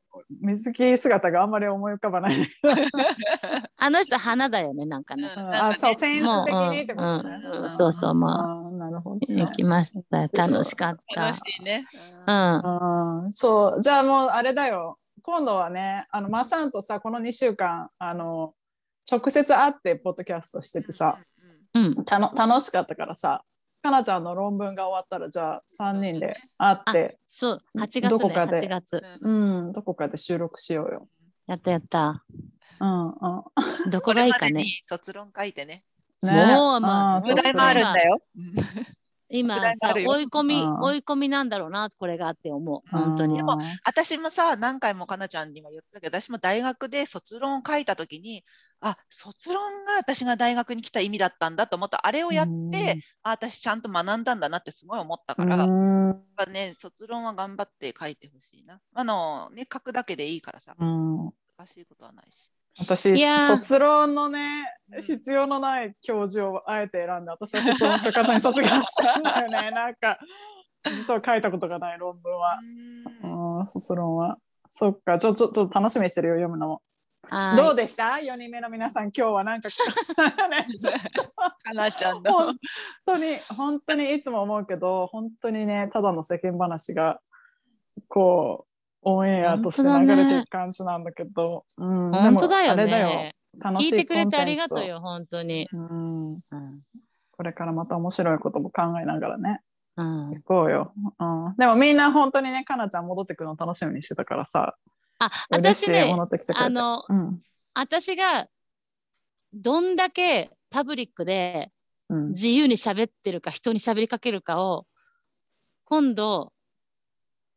[0.41, 2.35] 水着姿があんまり思い浮かばない。
[3.77, 5.31] あの人花だよねなんかね。
[5.35, 5.47] うん。
[5.47, 7.41] うんあ、そう、センス的にってことね。
[7.45, 7.71] うんうん。
[7.71, 8.69] そうそうまあ。
[8.69, 8.77] ー。
[8.77, 9.41] なるほどね。
[9.41, 10.27] 行きました。
[10.27, 11.21] 楽しかった。
[11.21, 11.85] 楽しいね。
[12.27, 13.25] うん。
[13.25, 13.33] うん。
[13.33, 14.97] そう、じゃあもうあれだよ。
[15.21, 18.53] 今度はね、あのマサンとさ、この2週間、あの
[19.09, 21.19] 直接会ってポッドキャストしててさ、
[21.73, 22.05] うんうん。
[22.05, 23.43] たの楽しかったからさ、
[23.81, 28.59] かなちゃんの論文が終わったら、じゃあ3人で会って、そう8月ねどこかで。
[28.59, 29.03] 8月。
[29.21, 31.07] うんうん、どこかで収録しようよ。
[31.47, 32.23] やったやった。
[32.79, 33.13] うんうん。
[33.89, 34.51] どこがいいかね。
[34.51, 35.83] これまでに卒論書いてね。
[36.21, 36.55] ね。
[36.55, 38.21] もうまあうん宿題もあるんだよ。
[39.33, 40.79] 今さ追い込みうん。
[40.81, 42.81] 追い込みなんだろうなこれがって思う。
[42.89, 43.39] 本当に。
[43.39, 43.47] うん
[43.85, 48.43] 私もさ何回もかなちゃんにも言ったけど私も大学で卒論を書いた時に
[48.81, 58.79] あ卒論が私が大学に来た意味だったんだと思ったあれをやって、あ私ちゃんと学んだんだなってすごい思ったから、やっうんぱね卒論は頑張って書いてほしいな。
[58.93, 60.75] あのね書くだけでいいからさ。
[60.77, 61.17] うん。
[61.57, 62.49] 難しいことはないし。
[62.79, 63.57] 私いやー。
[63.57, 65.03] 卒論のねうん。
[65.03, 69.71] 必要のない教授をあえて選んで私は 卒論書かずに卒業したんだよね。
[69.71, 70.17] なんか
[70.85, 74.39] 実は書いたことがない論文は、卒論は。
[74.67, 75.19] そっか。
[75.19, 76.73] ちょちょちょっと楽しみにしてるよ読むのも。
[76.73, 76.81] はい
[77.55, 80.65] どうでした ?4 人目の皆さん今日はなんかね
[81.63, 82.31] かなちゃんの。
[82.31, 82.57] 本
[83.05, 83.23] 当に
[83.55, 87.21] 本当にいつも思うけど本当にねただの世間話が
[88.09, 88.71] こう
[89.03, 93.07] オンエアとして流れていく感じなんだけど、うん、本当だよでもあれだよ。
[93.07, 95.67] ね楽しい聞いてくれてありがとうよ本当に。
[95.71, 96.41] うん、うん。
[97.31, 99.61] これからまた面白いことも考えながらね
[99.97, 100.29] うん。
[100.31, 104.75] 行こうよ、うん、でもみんな本当にねかなちゃん戻ってくるの楽しみにしてたからさ
[105.23, 106.15] あ私ね
[106.57, 107.41] あのうん。
[107.73, 108.47] 私が
[109.53, 111.71] どんだけパブリックで
[112.11, 114.85] うん、自由に喋ってるか人に喋りかけるかを
[115.85, 116.51] 今度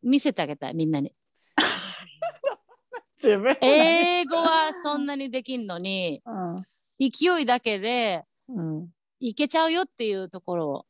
[0.00, 1.12] 見せてあげたいみんなに。
[3.60, 6.62] 英語はそんなにできんのにうん。
[7.00, 8.90] 勢いだけでうん。
[9.18, 10.86] いけちゃうよっていうところを。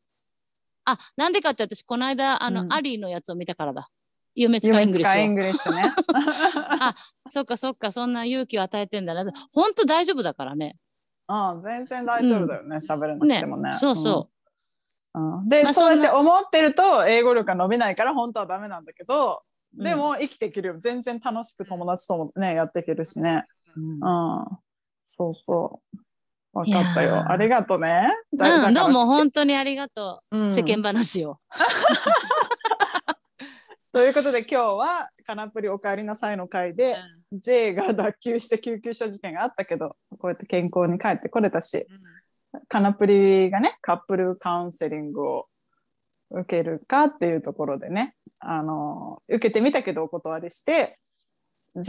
[0.84, 2.72] あなんでかって私この間あの、うん。
[2.72, 3.88] アリーのやつを見たからだ。
[4.34, 5.82] 夢使い English English ね
[6.80, 6.94] あ
[7.28, 9.30] そっかそっかそんな勇気を与えてんだな。
[9.52, 10.76] 本当大丈夫だからね。
[11.28, 13.72] うん、全然大丈夫だよね、喋、れなくてもね。
[13.72, 14.28] そうそ
[15.14, 15.18] う。
[15.18, 15.38] うん。
[15.38, 19.42] うんで、まあそうやってそ思ってると英語力が伸びないから本当はダメなんだけど、
[19.76, 20.76] うんでも生きていけるよ。
[20.78, 23.44] 全然楽しく友達ともね、やっていけるしね。
[23.76, 24.46] うんうん。
[25.04, 25.98] そうそう。
[26.52, 27.28] 分かったよ。
[27.28, 28.08] ありがとね。
[28.32, 30.38] うん、どうも当本当にありがとう。
[30.38, 31.38] うん世間話を。
[33.94, 36.96] ということで今日はカナプリお帰りなさいの会で、
[37.32, 41.86] J が脱臼して救急車事件があったけど、こうやって健康に帰ってこれたし、
[42.66, 45.46] カナプリがね、カップルカウンセリングを
[46.32, 50.98] 受けるかっていうところでね、あの、受けてみたけどお断りして、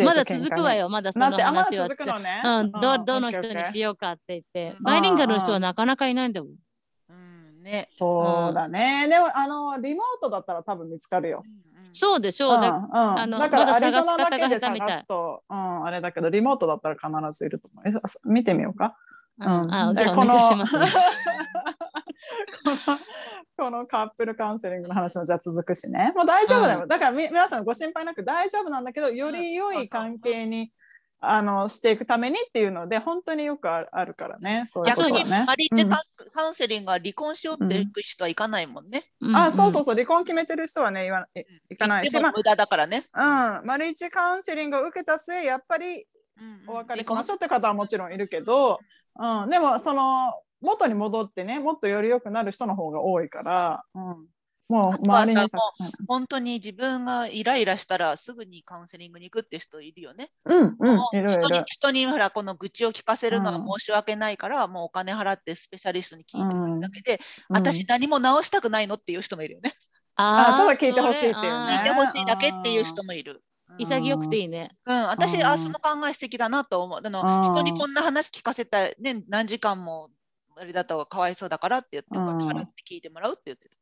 [0.03, 0.76] まだ続くわ。
[0.76, 1.89] よ、まだその話は。
[1.89, 2.39] 続くのね。
[2.45, 6.53] うん、どどの人にしようかって言って、バイリンガルの人はなかなかいないんだもん。
[7.10, 7.88] うんね。
[7.89, 9.08] そうだね。
[9.10, 11.43] でも、あの、リモートだったら多分見つかるよ。
[11.95, 12.55] そうでしょう。
[12.55, 17.87] うん、だうん、あのだからアリゾナだけで方が下手みたい探すと、うん、あれだけど、リモートだったら必ずいると思う。
[17.87, 17.93] え
[18.25, 18.97] 見てみようか。
[19.39, 20.85] うんあでじゃあお願いしますね。
[22.63, 22.97] この
[23.57, 26.11] このカップルカウンセリングの話もじゃあ続くしね。
[26.15, 26.87] もう大丈夫だよ。
[26.87, 30.71] だからみ皆さんご心配なく大丈夫なんだけど、より良い関係に、
[31.30, 34.65] あのしていくためにっていうので、本当によくあるからね。
[34.71, 35.45] そういうこ逆にとはね。
[35.45, 39.03] マリッジカウンセリングは離婚しようっていく人はいかないもんね。
[39.34, 42.09] あ、そうそううそう、離婚決めてる人はね、言わいいかない。
[42.09, 43.05] し、無駄だからね。
[43.13, 46.07] あ、うん、マリッジカウンセリングを受けた末、やっぱり
[46.67, 48.80] お別れしましょうって方はもちろんいるけど、
[49.17, 54.28] うん、でもその元に戻ってねもっとより良くなる人の方が多いから、うん、
[54.68, 55.91] もう周りにたくさん。
[56.07, 60.32] 本当に自分がイライラしたらすぐにカウンセリングに行くって人いるよね。
[60.45, 61.63] うんうん人にる。
[61.68, 69.74] 人にほらこの愚痴を聞かせるのはうん申し訳ないから、もうお金払ってスペシャリストに聞いてくるだけで、うん私何も直したくないのっていう人もいるよね。
[70.16, 73.43] あーただ聞いてほしいっていうね聞いてほしいだけっていう人もいる。
[73.78, 74.70] 潔くていいね。
[74.86, 76.99] うん、私、うんあその考え素敵だなと思う。
[77.03, 80.09] あのうん人にこんな話聞かせたら、ね、何時間も
[80.55, 83.76] あれだとかわいそうだからって言って、払って聞いてもらうって言ってた。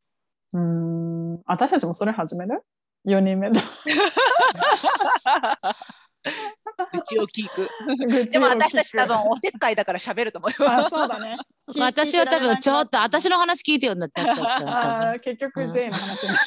[0.53, 1.41] うん。
[1.45, 2.61] 私たちもそれ始める
[3.07, 3.61] ?4 人目だ。
[6.93, 7.69] 愚痴を聞く。
[8.07, 10.71] ででも私たち多分おせっかいだから喋ると思うよ。
[10.71, 11.37] あ、そうだね。
[11.77, 16.37] 私は多分ちょっと私の話聞いてよになっちゃっ結局 J の話 に。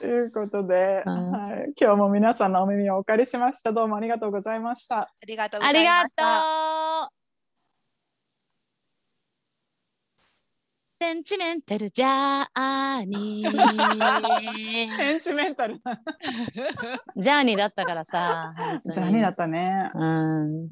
[0.00, 3.72] ということで、うんはい、今日も皆さんのお耳をお借りしました。
[3.72, 5.00] どうもありがとうございました。
[5.00, 6.22] ありがとうごありがざいました。
[6.22, 7.14] とう。
[11.04, 13.50] センチメンタルジャーニー。
[14.96, 16.00] センチメンタルな。
[17.14, 18.54] ジャーニーだったからさ。
[18.86, 19.90] ジャーニーだったね。
[19.94, 20.68] うん。